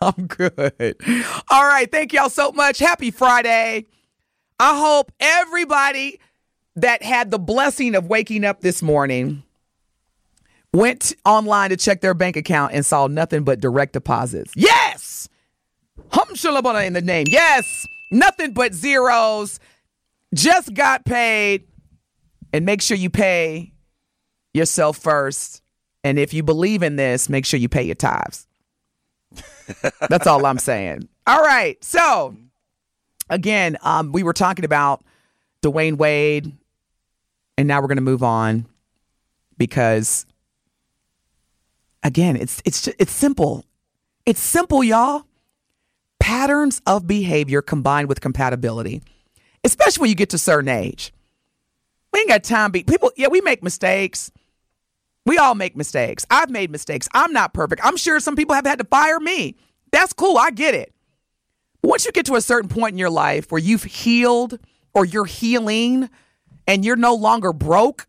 [0.00, 0.96] I'm good.
[1.50, 2.78] All right, thank y'all so much.
[2.78, 3.86] Happy Friday.
[4.58, 6.20] I hope everybody
[6.76, 9.42] that had the blessing of waking up this morning
[10.72, 14.52] went online to check their bank account and saw nothing but direct deposits.
[14.54, 15.28] Yes!
[16.10, 16.28] Hum
[16.84, 17.26] in the name.
[17.28, 17.86] Yes!
[18.10, 19.58] Nothing but zeros.
[20.34, 21.66] Just got paid.
[22.52, 23.72] And make sure you pay
[24.54, 25.62] yourself first.
[26.04, 28.46] And if you believe in this, make sure you pay your tithes.
[30.08, 31.08] That's all I'm saying.
[31.26, 31.82] All right.
[31.82, 32.36] So,
[33.28, 35.04] again, um, we were talking about
[35.62, 36.52] Dwayne Wade,
[37.58, 38.66] and now we're going to move on
[39.58, 40.26] because,
[42.02, 43.64] again, it's it's it's simple.
[44.24, 45.24] It's simple, y'all.
[46.18, 49.02] Patterns of behavior combined with compatibility,
[49.64, 51.12] especially when you get to certain age.
[52.12, 52.68] We ain't got time.
[52.68, 53.12] To be people.
[53.16, 54.30] Yeah, we make mistakes.
[55.26, 56.24] We all make mistakes.
[56.30, 57.08] I've made mistakes.
[57.12, 57.82] I'm not perfect.
[57.84, 59.56] I'm sure some people have had to fire me.
[59.90, 60.38] That's cool.
[60.38, 60.94] I get it.
[61.86, 64.58] Once you get to a certain point in your life where you've healed
[64.92, 66.10] or you're healing
[66.66, 68.08] and you're no longer broke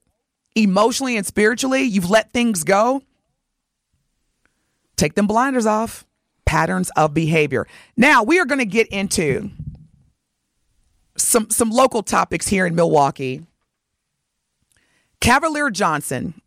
[0.55, 3.03] emotionally and spiritually, you've let things go,
[4.95, 6.05] take them blinders off.
[6.43, 7.67] Patterns of behavior.
[7.95, 9.51] Now, we are going to get into
[11.17, 13.45] some some local topics here in Milwaukee.
[15.19, 16.41] Cavalier Johnson,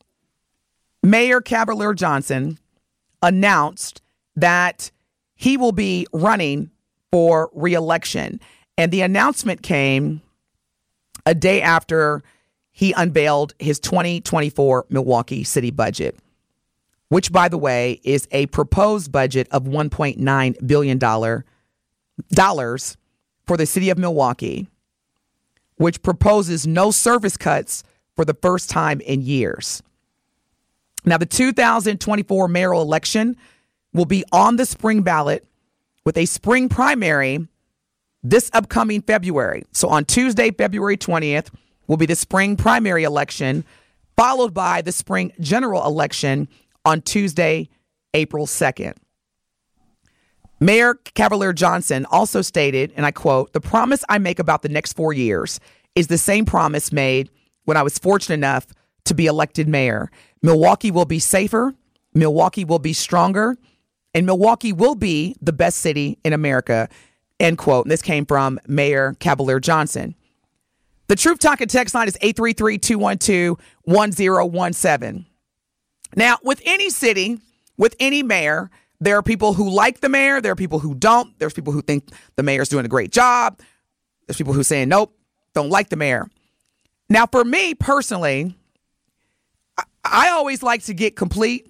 [1.02, 2.58] Mayor Cavalier Johnson
[3.22, 4.00] announced
[4.34, 4.90] that
[5.34, 6.70] he will be running
[7.12, 8.40] for reelection.
[8.78, 10.22] And the announcement came
[11.26, 12.22] a day after
[12.70, 16.18] he unveiled his 2024 Milwaukee City budget,
[17.08, 20.98] which, by the way, is a proposed budget of $1.9 billion
[23.46, 24.68] for the city of Milwaukee,
[25.76, 27.82] which proposes no service cuts
[28.14, 29.82] for the first time in years.
[31.04, 33.36] Now, the 2024 mayoral election
[33.92, 35.46] will be on the spring ballot
[36.04, 37.46] with a spring primary
[38.22, 39.64] this upcoming February.
[39.72, 41.48] So on Tuesday, February 20th,
[41.86, 43.64] will be the spring primary election,
[44.16, 46.48] followed by the spring general election
[46.84, 47.68] on Tuesday,
[48.14, 48.94] April 2nd.
[50.60, 54.92] Mayor Cavalier Johnson also stated, and I quote, the promise I make about the next
[54.92, 55.58] four years
[55.94, 57.30] is the same promise made
[57.64, 58.66] when I was fortunate enough
[59.06, 60.10] to be elected mayor.
[60.42, 61.74] Milwaukee will be safer,
[62.12, 63.56] Milwaukee will be stronger,
[64.14, 66.88] and Milwaukee will be the best city in America.
[67.38, 67.84] End quote.
[67.84, 70.14] And this came from Mayor Cavalier Johnson.
[71.08, 75.26] The Truth Talking text line is 833 212 1017.
[76.16, 77.38] Now, with any city,
[77.76, 81.36] with any mayor, there are people who like the mayor, there are people who don't,
[81.38, 83.58] there's people who think the mayor's doing a great job,
[84.26, 85.16] there's people who saying nope,
[85.54, 86.28] don't like the mayor.
[87.08, 88.54] Now, for me personally,
[89.78, 91.69] I, I always like to get complete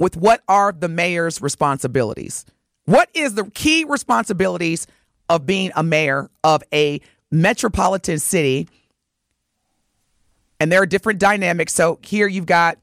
[0.00, 2.44] with what are the mayor's responsibilities.
[2.86, 4.88] What is the key responsibilities
[5.28, 8.66] of being a mayor of a metropolitan city
[10.60, 11.72] And there are different dynamics.
[11.72, 12.78] So here you've got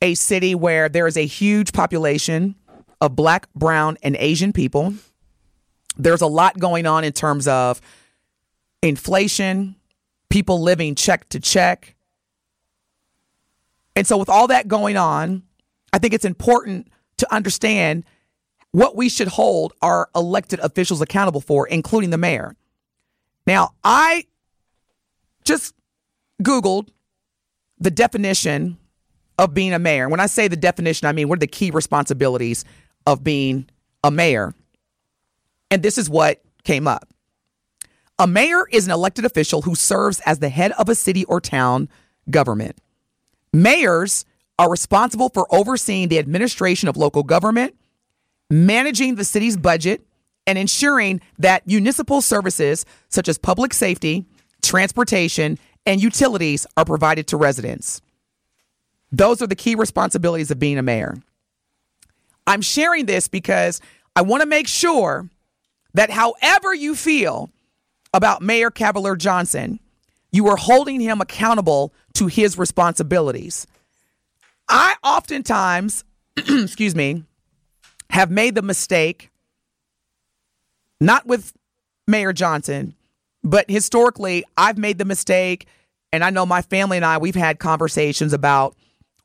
[0.00, 2.54] a city where there is a huge population
[3.00, 4.94] of black, brown, and Asian people.
[5.98, 7.80] There's a lot going on in terms of
[8.82, 9.76] inflation,
[10.30, 11.95] people living check to check.
[13.96, 15.42] And so, with all that going on,
[15.92, 18.04] I think it's important to understand
[18.72, 22.54] what we should hold our elected officials accountable for, including the mayor.
[23.46, 24.26] Now, I
[25.44, 25.74] just
[26.42, 26.90] Googled
[27.78, 28.76] the definition
[29.38, 30.08] of being a mayor.
[30.08, 32.64] When I say the definition, I mean what are the key responsibilities
[33.06, 33.68] of being
[34.04, 34.54] a mayor?
[35.70, 37.08] And this is what came up.
[38.18, 41.40] A mayor is an elected official who serves as the head of a city or
[41.40, 41.88] town
[42.30, 42.78] government.
[43.52, 44.24] Mayors
[44.58, 47.74] are responsible for overseeing the administration of local government,
[48.50, 50.06] managing the city's budget,
[50.46, 54.24] and ensuring that municipal services such as public safety,
[54.62, 58.00] transportation, and utilities are provided to residents.
[59.12, 61.16] Those are the key responsibilities of being a mayor.
[62.46, 63.80] I'm sharing this because
[64.14, 65.28] I want to make sure
[65.94, 67.50] that however you feel
[68.14, 69.80] about Mayor Cavalier Johnson,
[70.36, 73.66] you are holding him accountable to his responsibilities.
[74.68, 76.04] I oftentimes,
[76.36, 77.24] excuse me,
[78.10, 79.30] have made the mistake,
[81.00, 81.52] not with
[82.06, 82.94] Mayor Johnson,
[83.42, 85.66] but historically, I've made the mistake,
[86.12, 88.76] and I know my family and I, we've had conversations about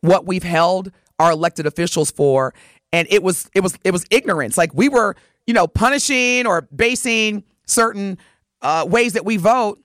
[0.01, 2.53] what we've held our elected officials for.
[2.93, 4.57] And it was it was it was ignorance.
[4.57, 5.15] Like we were,
[5.47, 8.17] you know, punishing or basing certain
[8.61, 9.81] uh, ways that we vote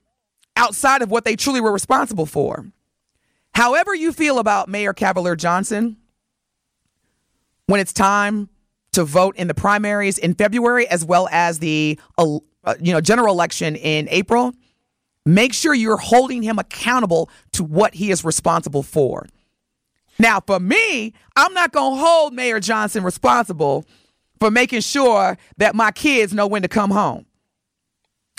[0.56, 2.66] outside of what they truly were responsible for.
[3.54, 5.96] However, you feel about Mayor Cavalier Johnson,
[7.66, 8.48] when it's time
[8.92, 12.38] to vote in the primaries in February as well as the uh,
[12.80, 14.52] you know general election in April,
[15.24, 19.26] make sure you're holding him accountable to what he is responsible for.
[20.18, 23.84] Now, for me, I'm not going to hold Mayor Johnson responsible
[24.38, 27.26] for making sure that my kids know when to come home.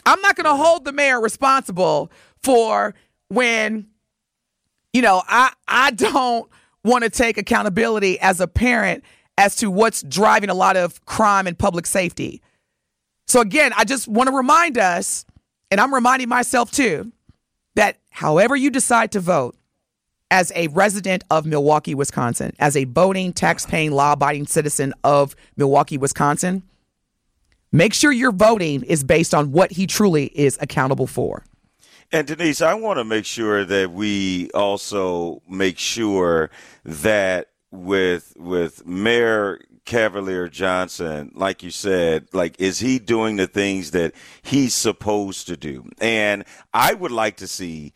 [0.08, 2.96] I'm not going to hold the mayor responsible for
[3.28, 3.88] when
[4.94, 6.50] you know, I I don't
[6.84, 9.04] want to take accountability as a parent
[9.38, 12.42] as to what's driving a lot of crime and public safety.
[13.28, 15.26] So again, I just want to remind us
[15.70, 17.12] and I'm reminding myself too
[17.76, 19.56] that however you decide to vote,
[20.30, 25.36] as a resident of Milwaukee, Wisconsin, as a voting, tax paying, law abiding citizen of
[25.56, 26.64] Milwaukee, Wisconsin,
[27.72, 31.44] make sure your voting is based on what he truly is accountable for.
[32.12, 36.50] And Denise, I want to make sure that we also make sure
[36.86, 43.92] that with with Mayor Cavalier Johnson, like you said, like is he doing the things
[43.92, 45.90] that he's supposed to do?
[46.00, 47.94] And I would like to see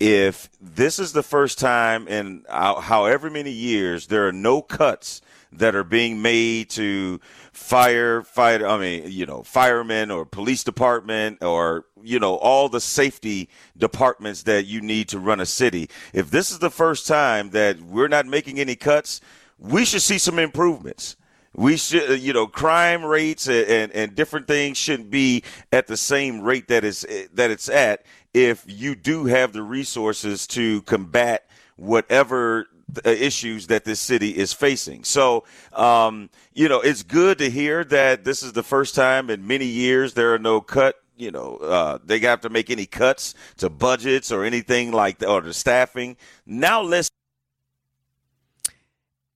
[0.00, 5.20] if this is the first time in however many years there are no cuts
[5.52, 7.20] that are being made to
[7.52, 13.48] firefighter I mean, you know, firemen or police department or you know, all the safety
[13.76, 15.88] departments that you need to run a city.
[16.12, 19.20] If this is the first time that we're not making any cuts,
[19.58, 21.16] we should see some improvements.
[21.54, 25.96] We should, you know, crime rates and, and, and different things shouldn't be at the
[25.96, 31.46] same rate that is that it's at if you do have the resources to combat
[31.76, 32.64] whatever uh,
[33.04, 35.04] issues that this city is facing.
[35.04, 39.46] So, um, you know, it's good to hear that this is the first time in
[39.46, 40.96] many years there are no cut.
[41.16, 45.28] You know, uh, they have to make any cuts to budgets or anything like that,
[45.28, 46.16] or the staffing.
[46.46, 47.10] Now let's.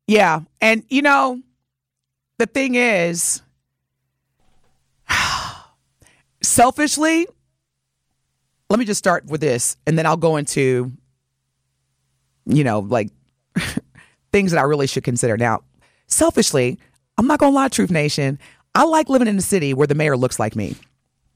[0.07, 1.43] Yeah, and you know,
[2.39, 3.43] the thing is,
[6.43, 7.27] selfishly,
[8.69, 10.93] let me just start with this and then I'll go into,
[12.47, 13.11] you know, like
[14.33, 15.37] things that I really should consider.
[15.37, 15.63] Now,
[16.07, 16.79] selfishly,
[17.19, 18.39] I'm not to lie, Truth Nation.
[18.75, 20.77] I like living in a city where the mayor looks like me.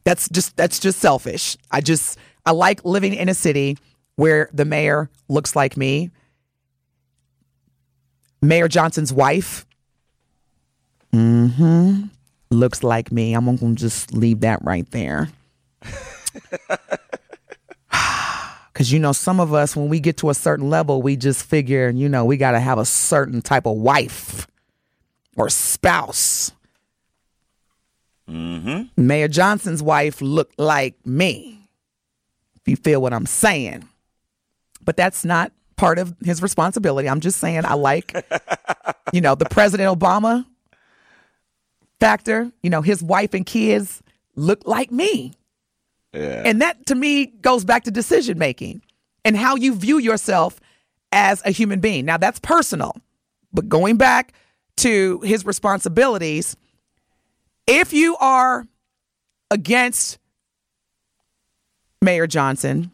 [0.05, 1.57] That's just that's just selfish.
[1.71, 3.79] I just I like living in a city
[4.17, 6.11] where the mayor looks like me.
[8.43, 9.67] Mayor Johnson's wife
[11.13, 12.07] mm-hmm
[12.51, 13.35] looks like me.
[13.35, 15.29] I'm to just leave that right there.
[18.81, 21.45] Because, you know, some of us, when we get to a certain level, we just
[21.45, 24.47] figure, you know, we got to have a certain type of wife
[25.37, 26.53] or spouse.
[28.27, 28.85] Mm-hmm.
[28.97, 31.69] Mayor Johnson's wife looked like me,
[32.57, 33.87] if you feel what I'm saying.
[34.83, 37.07] But that's not part of his responsibility.
[37.07, 38.15] I'm just saying I like,
[39.13, 40.47] you know, the President Obama
[41.99, 42.51] factor.
[42.63, 44.03] You know, his wife and kids
[44.37, 45.35] look like me.
[46.13, 46.43] Yeah.
[46.45, 48.83] And that to me goes back to decision making.
[49.25, 50.61] and how you view yourself
[51.13, 52.05] as a human being.
[52.05, 52.97] Now, that's personal,
[53.53, 54.33] but going back
[54.79, 56.57] to his responsibilities,
[57.67, 58.67] if you are
[59.51, 60.19] against
[62.01, 62.91] Mayor Johnson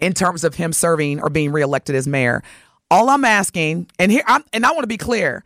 [0.00, 2.42] in terms of him serving or being reelected as mayor,
[2.90, 5.42] all I'm asking, and here, I'm, and I want to be clear,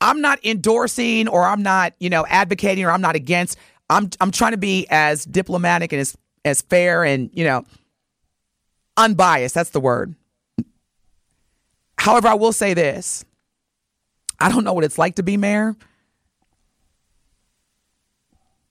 [0.00, 3.58] I'm not endorsing or I'm not, you know, advocating or I'm not against.
[3.90, 7.64] I'm I'm trying to be as diplomatic and as as fair and you know
[8.96, 9.54] unbiased.
[9.54, 10.14] That's the word.
[11.98, 13.24] However, I will say this:
[14.40, 15.76] I don't know what it's like to be mayor.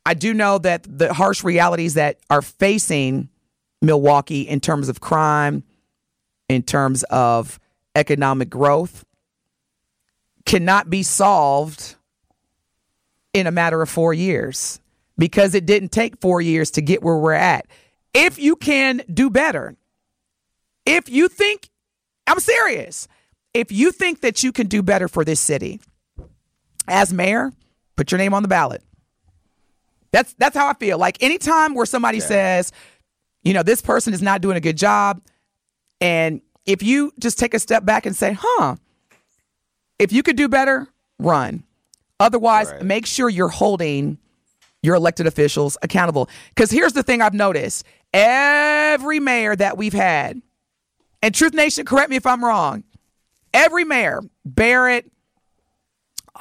[0.05, 3.29] I do know that the harsh realities that are facing
[3.81, 5.63] Milwaukee in terms of crime,
[6.49, 7.59] in terms of
[7.95, 9.05] economic growth,
[10.45, 11.95] cannot be solved
[13.33, 14.81] in a matter of four years
[15.17, 17.67] because it didn't take four years to get where we're at.
[18.13, 19.75] If you can do better,
[20.85, 21.69] if you think,
[22.27, 23.07] I'm serious,
[23.53, 25.79] if you think that you can do better for this city
[26.87, 27.51] as mayor,
[27.95, 28.83] put your name on the ballot.
[30.11, 30.97] That's that's how I feel.
[30.97, 32.25] Like anytime where somebody yeah.
[32.25, 32.71] says,
[33.43, 35.21] you know, this person is not doing a good job,
[35.99, 38.75] and if you just take a step back and say, huh,
[39.97, 40.87] if you could do better,
[41.19, 41.63] run.
[42.19, 42.83] Otherwise, right.
[42.83, 44.17] make sure you're holding
[44.83, 46.29] your elected officials accountable.
[46.49, 50.39] Because here's the thing I've noticed every mayor that we've had,
[51.23, 52.83] and Truth Nation, correct me if I'm wrong,
[53.53, 55.09] every mayor, Barrett,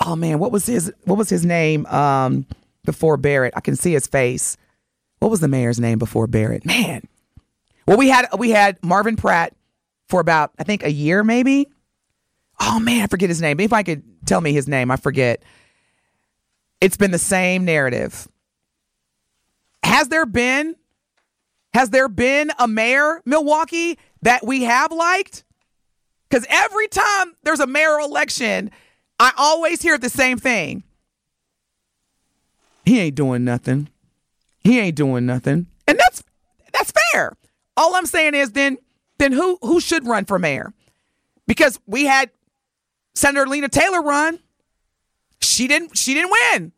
[0.00, 2.46] oh man, what was his what was his name um,
[2.84, 3.54] before Barrett?
[3.56, 4.56] I can see his face.
[5.20, 6.66] What was the mayor's name before Barrett?
[6.66, 7.06] Man.
[7.86, 9.54] Well, we had we had Marvin Pratt
[10.08, 11.68] for about I think a year maybe.
[12.60, 13.60] Oh man, I forget his name.
[13.60, 15.42] If I could tell me his name, I forget.
[16.80, 18.28] It's been the same narrative.
[19.92, 20.74] Has there been
[21.74, 25.44] has there been a mayor Milwaukee that we have liked?
[26.30, 28.70] Cuz every time there's a mayoral election,
[29.20, 30.82] I always hear the same thing.
[32.86, 33.90] He ain't doing nothing.
[34.64, 35.66] He ain't doing nothing.
[35.86, 36.22] And that's
[36.72, 37.36] that's fair.
[37.76, 38.78] All I'm saying is then
[39.18, 40.72] then who who should run for mayor?
[41.46, 42.30] Because we had
[43.14, 44.38] Senator Lena Taylor run.
[45.42, 46.72] She didn't she didn't win.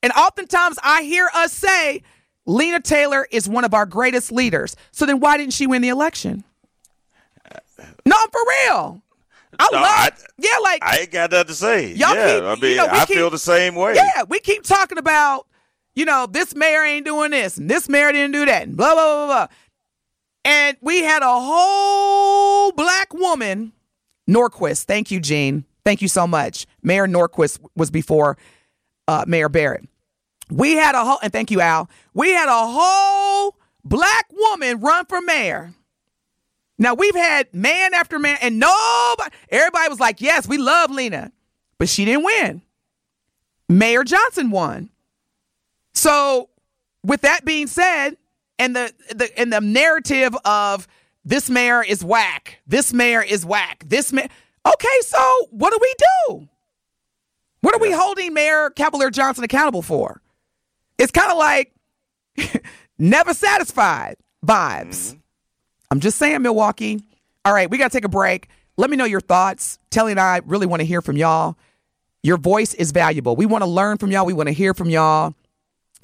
[0.00, 2.02] And oftentimes I hear us say
[2.46, 4.76] Lena Taylor is one of our greatest leaders.
[4.90, 6.44] So then why didn't she win the election?
[8.04, 9.02] No, I'm for real.
[9.58, 11.92] I no, love, I, yeah, like I ain't got nothing to say.
[11.92, 13.94] Y'all yeah, keep, I mean, you know, I keep, feel the same way.
[13.94, 15.46] Yeah, we keep talking about,
[15.94, 18.94] you know, this mayor ain't doing this, and this mayor didn't do that, and blah
[18.94, 19.46] blah blah blah.
[20.44, 23.72] And we had a whole black woman,
[24.28, 24.84] Norquist.
[24.84, 25.64] Thank you, Gene.
[25.84, 26.66] Thank you so much.
[26.82, 28.38] Mayor Norquist was before
[29.06, 29.86] uh, Mayor Barrett.
[30.52, 31.88] We had a whole, and thank you, Al.
[32.12, 35.72] We had a whole black woman run for mayor.
[36.78, 41.32] Now we've had man after man, and nobody, everybody was like, yes, we love Lena,
[41.78, 42.62] but she didn't win.
[43.68, 44.90] Mayor Johnson won.
[45.94, 46.50] So,
[47.02, 48.16] with that being said,
[48.58, 50.86] and the, the and the narrative of
[51.24, 54.28] this mayor is whack, this mayor is whack, this mayor.
[54.66, 56.48] Okay, so what do we do?
[57.62, 60.20] What are we holding Mayor Cavalier Johnson accountable for?
[61.02, 61.74] It's kind of like
[62.98, 64.14] never satisfied
[64.46, 65.08] vibes.
[65.08, 65.18] Mm-hmm.
[65.90, 67.02] I'm just saying, Milwaukee.
[67.44, 68.48] All right, we got to take a break.
[68.76, 69.80] Let me know your thoughts.
[69.90, 71.56] Telly and I really want to hear from y'all.
[72.22, 73.34] Your voice is valuable.
[73.34, 74.24] We want to learn from y'all.
[74.24, 75.34] We want to hear from y'all.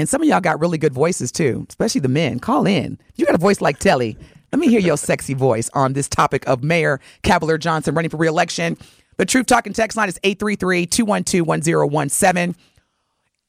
[0.00, 2.40] And some of y'all got really good voices too, especially the men.
[2.40, 2.98] Call in.
[3.14, 4.16] You got a voice like Telly.
[4.52, 8.16] Let me hear your sexy voice on this topic of Mayor Cavalier Johnson running for
[8.16, 8.76] reelection.
[9.16, 12.56] The Truth Talking text line is 833-212-1017.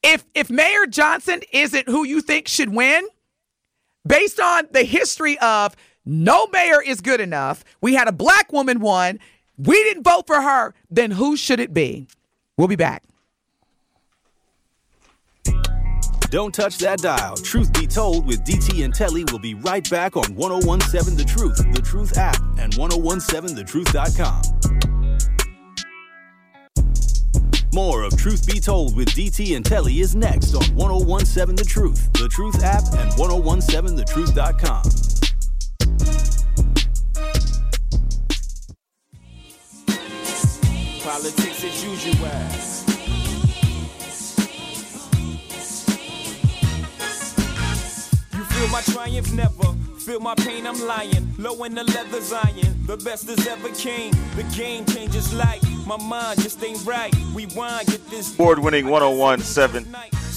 [0.02, 3.06] If if Mayor Johnson isn't who you think should win,
[4.06, 5.76] based on the history of
[6.06, 9.18] no mayor is good enough, we had a black woman won,
[9.58, 12.06] we didn't vote for her, then who should it be?
[12.56, 13.02] We'll be back.
[16.30, 17.36] Don't touch that dial.
[17.36, 21.56] Truth be told, with DT and Telly, we'll be right back on 1017 The Truth,
[21.72, 24.59] The Truth app, and 1017thetruth.com.
[27.72, 32.12] More of Truth Be Told with DT and Telly is next on 1017 The Truth,
[32.14, 34.82] The Truth app, and 1017thetruth.com.
[41.02, 42.10] Politics as usual.
[48.32, 51.32] You feel my triumph never Feel my pain, I'm lying.
[51.38, 52.84] Low in the leather's iron.
[52.84, 54.12] The best that's ever came.
[54.34, 57.14] The game changes like my mind just ain't right.
[57.32, 58.34] Rewind, get this.
[58.34, 59.86] Board winning 1017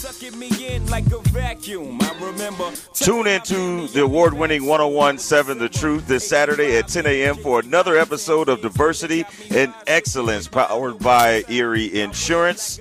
[0.04, 1.98] sucking me in like a vacuum.
[2.02, 2.72] I remember.
[2.94, 7.38] Tune into the award winning 1017 The Truth this Saturday at 10 a.m.
[7.38, 12.80] for another episode of Diversity and Excellence powered by Erie Insurance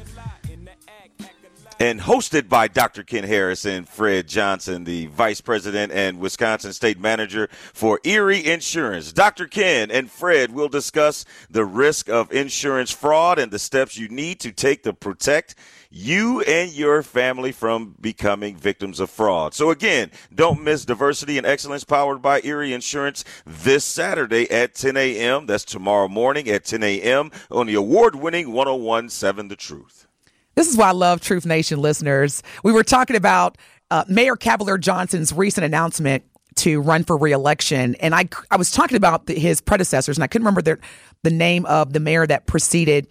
[1.83, 3.03] and hosted by Dr.
[3.03, 9.13] Ken Harris and Fred Johnson, the Vice President and Wisconsin State Manager for Erie Insurance.
[9.13, 9.49] Dr.
[9.49, 14.39] Ken and Fred will discuss the risk of insurance fraud and the steps you need
[14.39, 15.57] to take to protect
[15.91, 19.53] you and your family from becoming victims of fraud.
[19.53, 24.97] So again, don't miss Diversity and Excellence powered by Erie Insurance this Saturday at 10
[24.97, 25.47] a.m.
[25.47, 27.33] That's tomorrow morning at 10 a.m.
[27.51, 30.07] on the award-winning 1017 The Truth.
[30.55, 32.43] This is why I love Truth Nation listeners.
[32.63, 33.57] We were talking about
[33.91, 36.25] uh, Mayor Cavalier Johnson's recent announcement
[36.57, 40.27] to run for reelection, and I I was talking about the, his predecessors, and I
[40.27, 40.79] couldn't remember the
[41.23, 43.07] the name of the mayor that preceded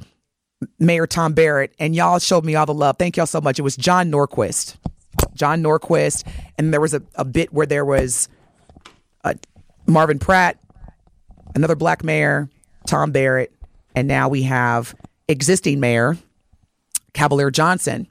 [0.79, 2.97] Mayor Tom Barrett, and y'all showed me all the love.
[2.99, 3.57] Thank y'all so much.
[3.57, 4.75] It was John Norquist,
[5.33, 6.27] John Norquist,
[6.57, 8.29] and there was a, a bit where there was
[9.23, 9.33] uh,
[9.87, 10.59] Marvin Pratt,
[11.55, 12.49] another black mayor,
[12.85, 13.51] Tom Barrett,
[13.95, 14.93] and now we have
[15.27, 16.17] existing mayor
[17.13, 18.07] Cavalier Johnson.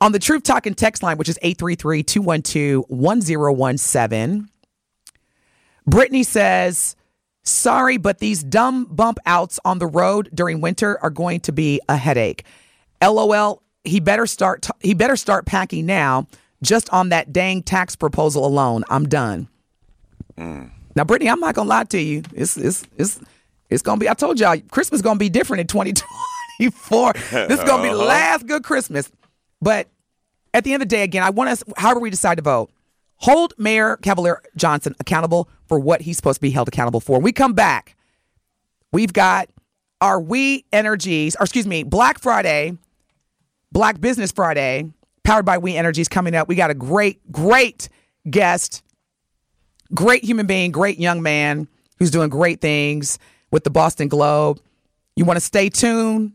[0.00, 4.48] On the Truth Talking text line, which is 833 212 1017,
[5.86, 6.94] Brittany says,
[7.42, 11.80] Sorry, but these dumb bump outs on the road during winter are going to be
[11.88, 12.44] a headache.
[13.02, 16.26] LOL, he better start t- he better start packing now
[16.62, 18.84] just on that dang tax proposal alone.
[18.90, 19.48] I'm done.
[20.36, 20.70] Mm.
[20.94, 22.22] Now, Brittany, I'm not gonna lie to you.
[22.34, 23.20] It's it's it's
[23.70, 24.08] it's gonna be.
[24.08, 25.66] I told y'all, Christmas gonna be different in
[26.88, 27.12] 2024.
[27.48, 29.10] this is gonna be the last good Christmas.
[29.60, 29.88] But
[30.54, 31.64] at the end of the day, again, I want us.
[31.76, 32.70] However, we decide to vote,
[33.16, 37.12] hold Mayor Cavalier Johnson accountable for what he's supposed to be held accountable for.
[37.14, 37.96] When we come back,
[38.92, 39.48] we've got
[40.00, 42.76] our We Energies, or excuse me, Black Friday,
[43.72, 44.90] Black Business Friday,
[45.24, 46.48] powered by We Energies coming up.
[46.48, 47.88] We got a great, great
[48.28, 48.82] guest
[49.94, 53.18] great human being, great young man who's doing great things
[53.50, 54.60] with the Boston Globe.
[55.16, 56.32] You want to stay tuned.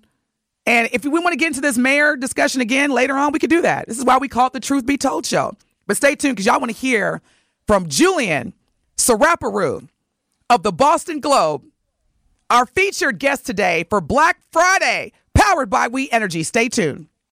[0.66, 3.50] And if we want to get into this mayor discussion again later on, we could
[3.50, 3.88] do that.
[3.88, 5.56] This is why we call it the Truth Be Told Show.
[5.88, 7.22] But stay tuned because y'all want to hear
[7.68, 8.54] from Julian
[8.98, 9.88] Saraparu
[10.50, 11.64] of the Boston Globe,
[12.50, 16.44] our featured guest today for Black Friday, powered by We Energy.
[16.44, 17.08] Stay tuned.